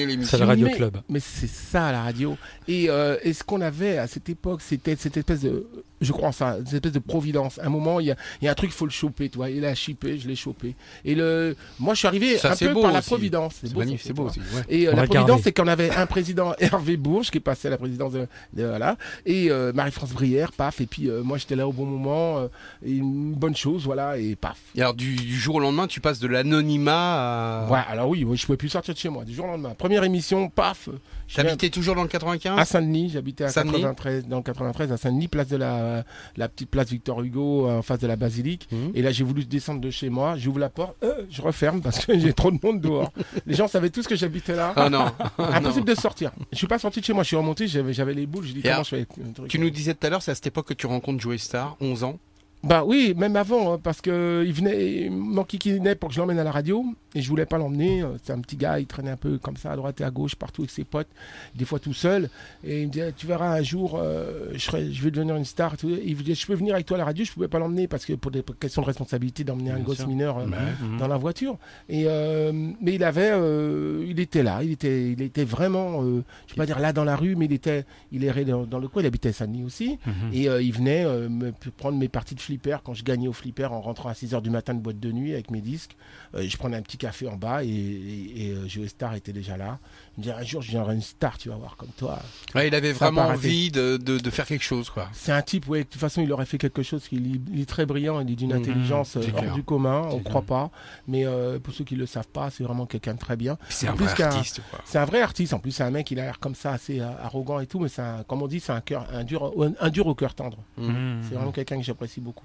[0.06, 0.38] l'émission.
[0.38, 0.96] le Radio Mais- Club.
[1.08, 2.36] Mais c'est ça la radio.
[2.68, 5.66] Et, euh, et ce qu'on avait à cette époque, c'était cette espèce de,
[6.00, 7.58] je crois en ça, cette espèce de providence.
[7.58, 9.28] À un moment, il y a, il y a un truc, il faut le choper,
[9.28, 9.50] toi.
[9.50, 10.74] Il a chippé, je l'ai chopé.
[11.04, 13.56] Et le, moi, je suis arrivé Ça, un peu par la providence.
[13.60, 14.48] C'est beau, magnifique, c'est beau tu aussi.
[14.50, 14.60] vois.
[14.60, 14.66] ouais.
[14.68, 17.70] Et euh, la providence, c'est qu'on avait un président Hervé Bourges qui est passé à
[17.72, 18.96] la présidence de, de- voilà,
[19.26, 20.80] et euh, Marie-France Brière, paf.
[20.80, 22.48] Et puis euh, moi, j'étais là au bon moment, euh,
[22.84, 24.58] et une bonne chose, voilà, et paf.
[24.76, 27.70] Et alors du, du jour au lendemain, tu passes de l'anonymat à.
[27.70, 29.74] Ouais, alors oui, je pouvais plus sortir de chez moi du jour au lendemain.
[29.76, 30.88] Première émission, paf.
[31.34, 33.82] T'habitais toujours dans le 95 À Saint-Denis, j'habitais à Saint-Denis?
[33.82, 35.87] 93, dans le 93, à Saint-Denis, place de la,
[36.36, 38.68] la petite place Victor Hugo, euh, en face de la basilique.
[38.72, 38.92] Mhm.
[38.94, 42.04] Et là, j'ai voulu descendre de chez moi, j'ouvre la porte, euh, je referme parce
[42.04, 43.12] que j'ai trop de monde dehors.
[43.46, 44.72] Les gens savaient tous que j'habitais là.
[44.76, 45.06] Ah non.
[45.38, 46.32] Impossible de sortir.
[46.52, 48.62] Je suis pas sorti de chez moi, je suis remonté, j'avais, les boules, dit Et
[48.62, 49.06] comment alors, je fais?
[49.48, 51.76] Tu nous disais tout à l'heure, c'est à cette époque que tu rencontres Joey Star,
[51.80, 52.18] 11 ans.
[52.64, 56.40] Bah oui, même avant, hein, parce que il venait, il m'enquiquinait pour que je l'emmène
[56.40, 58.02] à la radio, et je voulais pas l'emmener.
[58.02, 60.10] euh, C'est un petit gars, il traînait un peu comme ça, à droite et à
[60.10, 61.06] gauche, partout avec ses potes,
[61.54, 62.28] des fois tout seul.
[62.64, 65.44] Et il me disait, tu verras un jour, euh, je, serai, je vais devenir une
[65.44, 65.76] star.
[65.84, 67.86] il me disait, je peux venir avec toi à la radio, je pouvais pas l'emmener
[67.86, 70.98] parce que pour des questions de responsabilité d'emmener un gosse mineur euh, Mhm.
[70.98, 71.56] dans la voiture?
[71.88, 76.24] Et euh, mais il avait, euh, il était là, il était, il était vraiment, euh,
[76.48, 78.80] je vais pas dire là dans la rue, mais il était, il errait dans, dans
[78.80, 79.02] le coin.
[79.02, 79.98] Il habitait à Saint-Denis aussi.
[80.04, 80.12] Mhm.
[80.32, 82.40] Et euh, il venait euh, me prendre mes parties de
[82.82, 85.32] quand je gagnais au flipper en rentrant à 6h du matin de boîte de nuit
[85.32, 85.96] avec mes disques,
[86.34, 89.78] euh, je prenais un petit café en bas et, et, et, euh, était déjà là.
[90.18, 92.18] Me un jour je viendrai une star, tu vas voir comme toi.
[92.54, 95.08] Ouais, il avait vraiment envie de, de, de faire quelque chose, quoi.
[95.12, 97.60] C'est un type, ouais, de toute façon il aurait fait quelque chose, il, est- il
[97.60, 99.54] est très brillant, il est d'une Mhm, intelligence euh, hors clair.
[99.54, 100.70] du commun, on C'est croit pas.
[101.06, 103.56] Mais euh, pour ceux qui le savent pas, c'est vraiment quelqu'un de très bien.
[103.68, 104.60] C'est un plus vrai artiste.
[104.84, 106.98] C'est un vrai artiste, en plus c'est un mec, il a l'air comme ça, assez
[107.00, 109.90] euh, arrogant et tout, mais un, comme on dit, c'est un cœur, un dur, un
[109.90, 110.58] dur au cœur tendre.
[110.78, 111.22] Mmh.
[111.22, 112.44] C'est vraiment quelqu'un que j'apprécie beaucoup.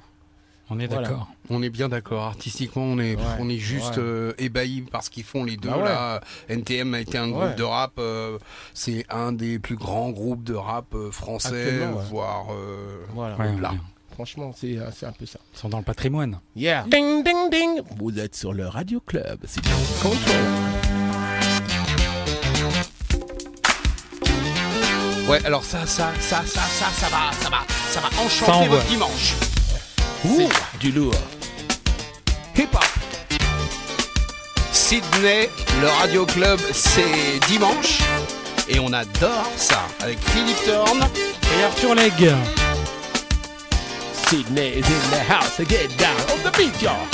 [0.70, 1.08] On est Voilà.
[1.10, 1.28] d'accord.
[1.50, 2.24] On est bien d'accord.
[2.24, 4.04] Artistiquement, on est, Ouais, on est juste ouais.
[4.04, 5.70] euh, ébahis par ce qu'ils font les deux.
[5.70, 5.84] Bah ouais.
[5.84, 7.92] là, NTM a été un groupe de rap.
[8.00, 8.38] euh,
[8.74, 11.80] c'est un des plus grands groupes de rap euh, français,
[12.10, 12.48] voire.
[12.54, 13.36] euh, Voilà.
[13.38, 13.72] Ouais, là.
[13.72, 13.78] ouais.
[14.14, 15.40] Franchement, c'est c'est un peu ça.
[15.54, 16.40] Ils sont dans le patrimoine.
[16.56, 16.86] Yeah.
[16.88, 17.82] Ding, ding, ding.
[17.98, 19.40] Vous êtes sur le Radio Club.
[19.46, 19.62] C'est
[20.02, 20.34] Control.
[25.28, 27.60] Ouais, alors ça, ça, ça, ça, ça, ça va, ça va,
[27.90, 29.34] ça va enchanter votre dimanche.
[30.26, 31.14] Ouh, du lourd.
[32.56, 32.86] Hip Hop.
[34.72, 35.50] Sydney,
[35.82, 38.00] le Radio Club, c'est dimanche.
[38.70, 41.04] Et on adore ça avec Philippe Thorne.
[41.58, 42.34] Et Arthur Legge.
[44.14, 45.58] Sydney is in the house.
[45.68, 47.08] Get down on the beat, y'all.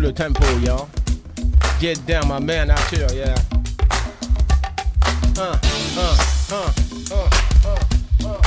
[0.00, 0.88] Le tempo, yo.
[1.80, 3.34] Get down, my man, out here, yeah.
[5.36, 5.58] Uh,
[5.96, 6.16] uh,
[6.52, 6.72] uh,
[7.10, 7.28] uh,
[7.64, 8.40] uh,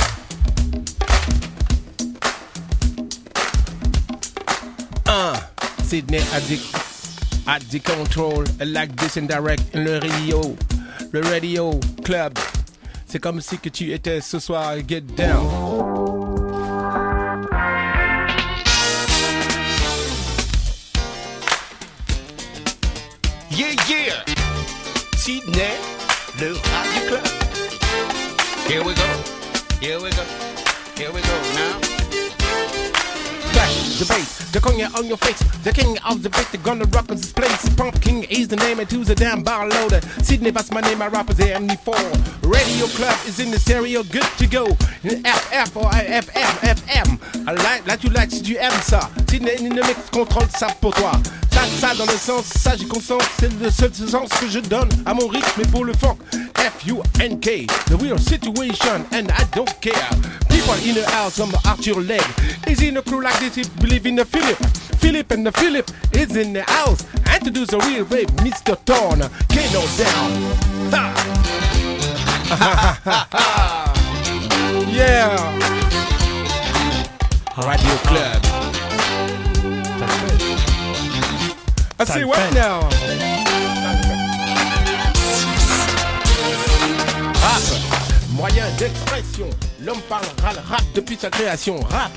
[5.06, 5.40] uh.
[5.82, 6.64] Sydney Addict,
[7.70, 10.56] the control, like this and direct, le radio,
[11.12, 12.38] le radio club.
[13.06, 15.65] C'est comme si que tu étais ce soir, get down.
[36.56, 37.68] The gonna rock this place.
[37.76, 40.00] Pump King is the name, and who's the damn bar loader?
[40.22, 42.42] Sydney, that's my name, my rappers AMD4.
[42.42, 44.66] Radio Club is in the stereo, good to go.
[45.02, 47.18] FF or FM, FM.
[47.46, 49.10] Like, là tu like si tu aimes ça.
[49.28, 51.12] Sydney mix, contrôle ça pour toi.
[51.52, 54.88] Ça, ça dans le sens, ça j'y consens, c'est le seul sens que je donne
[55.06, 56.18] à mon rythme et pour le funk.
[56.66, 60.10] F-U-N-K, the real situation, and I don't care.
[60.50, 62.24] People in the house, I'm Arthur Leg.
[62.66, 64.58] Is in a crew like this, he believe in the Philip.
[64.98, 67.06] Philip and the Philip is in the house.
[67.32, 68.76] Introduce the real wave, Mr.
[68.84, 69.20] Torn.
[69.46, 70.32] Kano down.
[70.90, 71.12] Ha.
[74.90, 75.36] yeah.
[77.64, 78.42] Radio Club.
[82.00, 83.35] I say what now?
[88.36, 89.48] Moyen d'expression.
[89.82, 91.80] L'homme parlera le rap depuis sa création.
[91.80, 92.12] Rap.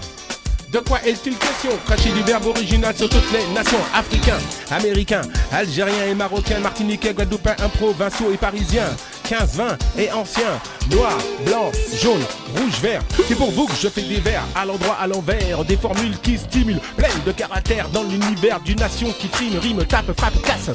[0.72, 1.72] De quoi est-il question?
[1.86, 4.38] Cracher du verbe original sur toutes les nations Africains,
[4.70, 8.96] Américains, Algériens et Marocains Martiniquais, Guadeloupéens, Provinciaux et Parisiens
[9.30, 10.60] 15, 20 et anciens.
[10.90, 11.16] Noir,
[11.46, 12.24] blanc, jaune,
[12.58, 13.04] rouge, vert.
[13.28, 16.36] C'est pour vous que je fais des vers À l'endroit, à l'envers Des formules qui
[16.36, 16.80] stimulent.
[16.98, 20.72] Pleines de caractères Dans l'univers d'une nation qui frime, rime, tape, frappe, casse.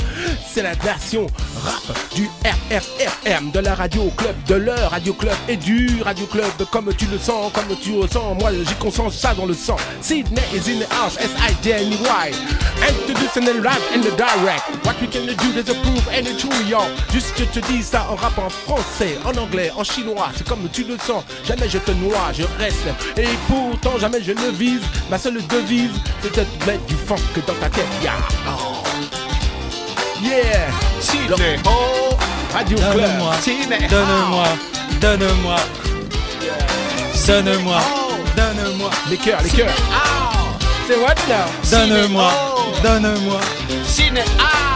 [0.48, 1.26] C'est la nation
[1.64, 2.28] rap du
[2.70, 6.44] RRRM De la radio club, de leur radio club Et du radio club.
[6.70, 9.76] Comme tu le sens, comme tu ressens Moi j'y consens ça dans le sang.
[10.00, 12.30] Sydney is in the house, S-I-D-N-E-Y
[12.86, 14.62] Introducing the rap and the direct.
[14.84, 16.78] What we can do, there's a proof and a true yo
[17.12, 20.28] Juste te dis ça en rap en français, en anglais, en chinois.
[20.36, 22.86] C'est comme tu le sens, jamais je te noie, je reste.
[23.16, 25.90] Et pourtant jamais je ne vise Ma seule devise,
[26.22, 27.16] c'est de te mettre du funk
[27.46, 28.12] dans ta tête yeah.
[28.48, 28.82] Oh.
[30.22, 30.68] Yeah.
[31.00, 32.16] Sydney, oh,
[32.52, 32.94] Radio Club.
[32.94, 34.46] Donne-moi, Sydney, donne-moi,
[35.00, 35.56] donne-moi,
[37.26, 37.80] donne-moi,
[38.36, 39.74] donne-moi, Les cœurs, les cœurs.
[40.86, 42.62] C'est what now donne-moi, oh.
[42.82, 43.40] donne-moi.
[43.86, 44.73] Sydney, oh.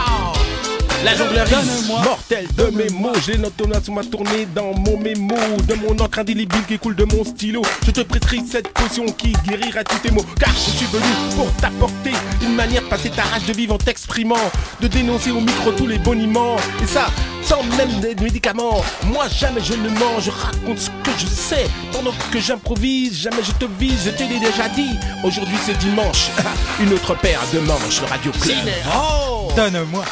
[1.03, 1.55] La jonglerie
[2.03, 5.35] mortelle de mes mots J'ai l'automate sur ma tournée dans mon mémo.
[5.67, 7.61] De mon encre indélébile qui coule de mon stylo.
[7.85, 10.25] Je te prescris cette potion qui guérira tous tes maux.
[10.39, 12.11] Car je suis venu pour t'apporter
[12.41, 14.35] Une manière passer ta rage de vivre en t'exprimant
[14.81, 16.55] De dénoncer au micro tous les boniments.
[16.83, 17.07] Et ça
[17.41, 18.81] sans même des médicaments.
[19.05, 21.67] Moi jamais je ne mens Je raconte ce que je sais.
[21.91, 24.91] Pendant que j'improvise Jamais je te vise Je t'ai déjà dit.
[25.23, 26.29] Aujourd'hui c'est dimanche.
[26.79, 28.55] Une autre paire de manches Le Radio Club.
[28.93, 29.29] Oh.
[29.55, 30.05] Donne-moi,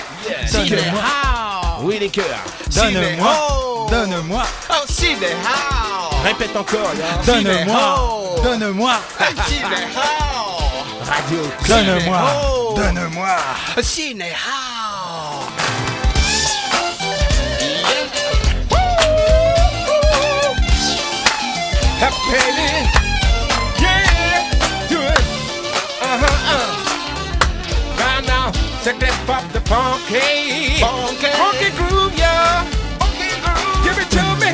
[0.51, 1.81] donne-moi, oh.
[1.83, 2.25] Oui les cœurs.
[2.75, 3.87] Donne-moi, oh.
[3.89, 6.15] donne-moi, Oh, oh.
[6.23, 6.91] Répète encore,
[7.25, 8.41] donne-moi, oh.
[8.43, 10.36] donne-moi, oh.
[11.09, 11.41] Radio.
[11.67, 12.19] donne-moi,
[12.75, 13.35] donne-moi.
[14.49, 15.47] Oh.
[21.99, 22.85] Happening.
[23.81, 24.87] Yeah.
[24.89, 25.23] Do it.
[26.01, 26.67] Uh-huh, uh.
[27.99, 28.51] Right now,
[28.83, 30.79] check that pop the funky.
[30.83, 31.31] Funky.
[31.39, 32.67] Funky groove, yeah.
[32.99, 33.83] Funky groove.
[33.83, 34.51] Give it to me.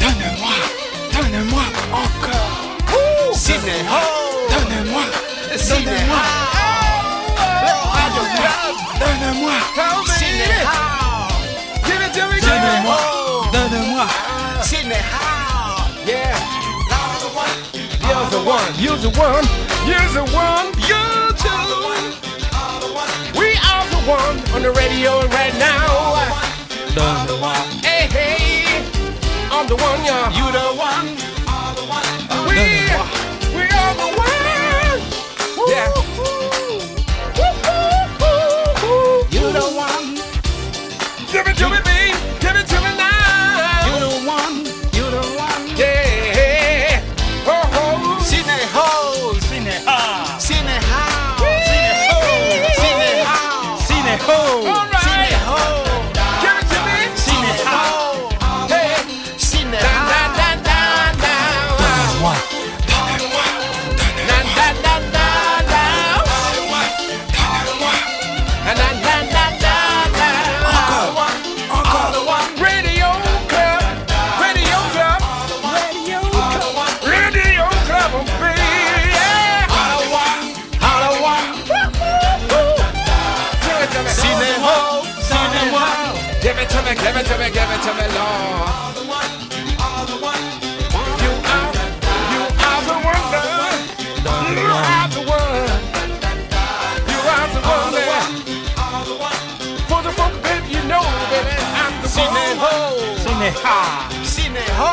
[0.00, 0.56] Donne-moi,
[1.12, 4.09] donne-moi encore, Sydney, oh.
[5.70, 6.22] Donne-moi, Sydney, donne-moi,
[7.30, 7.94] oh.
[7.94, 8.74] Radio Club.
[9.00, 10.14] donne-moi, Help me.
[10.18, 11.30] Sydney, oh.
[11.86, 12.98] Give it to me, donne-moi,
[13.52, 13.68] girl.
[13.70, 14.06] donne-moi.
[14.62, 15.86] Sydney, oh.
[16.06, 16.36] Yeah.
[18.10, 18.66] You're the one.
[18.78, 19.44] You're the one.
[19.86, 20.66] You're the one.
[20.90, 21.54] You're the
[21.86, 22.06] one.
[23.38, 26.18] We are the one on the radio right now.
[26.94, 27.54] Donne-moi,
[27.86, 28.82] Hey, hey.
[29.52, 30.30] I'm the one, yeah.
[30.34, 31.29] You the one.
[35.70, 36.69] Yeah.
[103.50, 104.24] One.
[104.24, 104.30] Cinéha.
[104.30, 104.90] Ciného.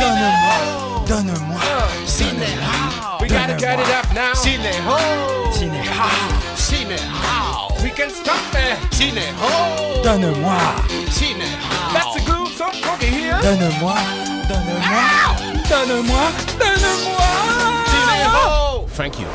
[0.00, 0.58] Donne-moi,
[1.06, 1.60] donne-moi.
[2.06, 3.20] Ciného.
[3.20, 4.34] We gotta get it up now.
[4.34, 4.98] Ciného.
[5.52, 6.10] Cinéha.
[6.56, 7.82] Ciného.
[7.82, 8.76] We can stop there.
[8.90, 10.02] Ciného.
[10.02, 10.58] Donne-moi,
[11.10, 11.92] Ciného.
[11.92, 13.38] That's the groove, so funky here.
[13.42, 13.98] donne-moi,
[14.48, 15.36] donne-moi,
[15.68, 17.30] donne-moi, donne-moi.
[17.92, 18.88] Ciného.
[18.90, 19.28] Thank you.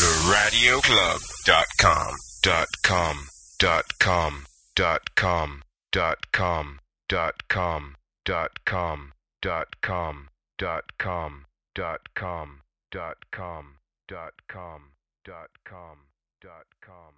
[0.00, 3.26] Le radioclub.com dot com dot com
[3.58, 9.12] dot com dot com dot com dot com dot com
[9.42, 12.60] dot com dot com dot com
[12.92, 14.92] dot com dot com
[15.24, 15.96] dot com
[16.40, 17.09] dot com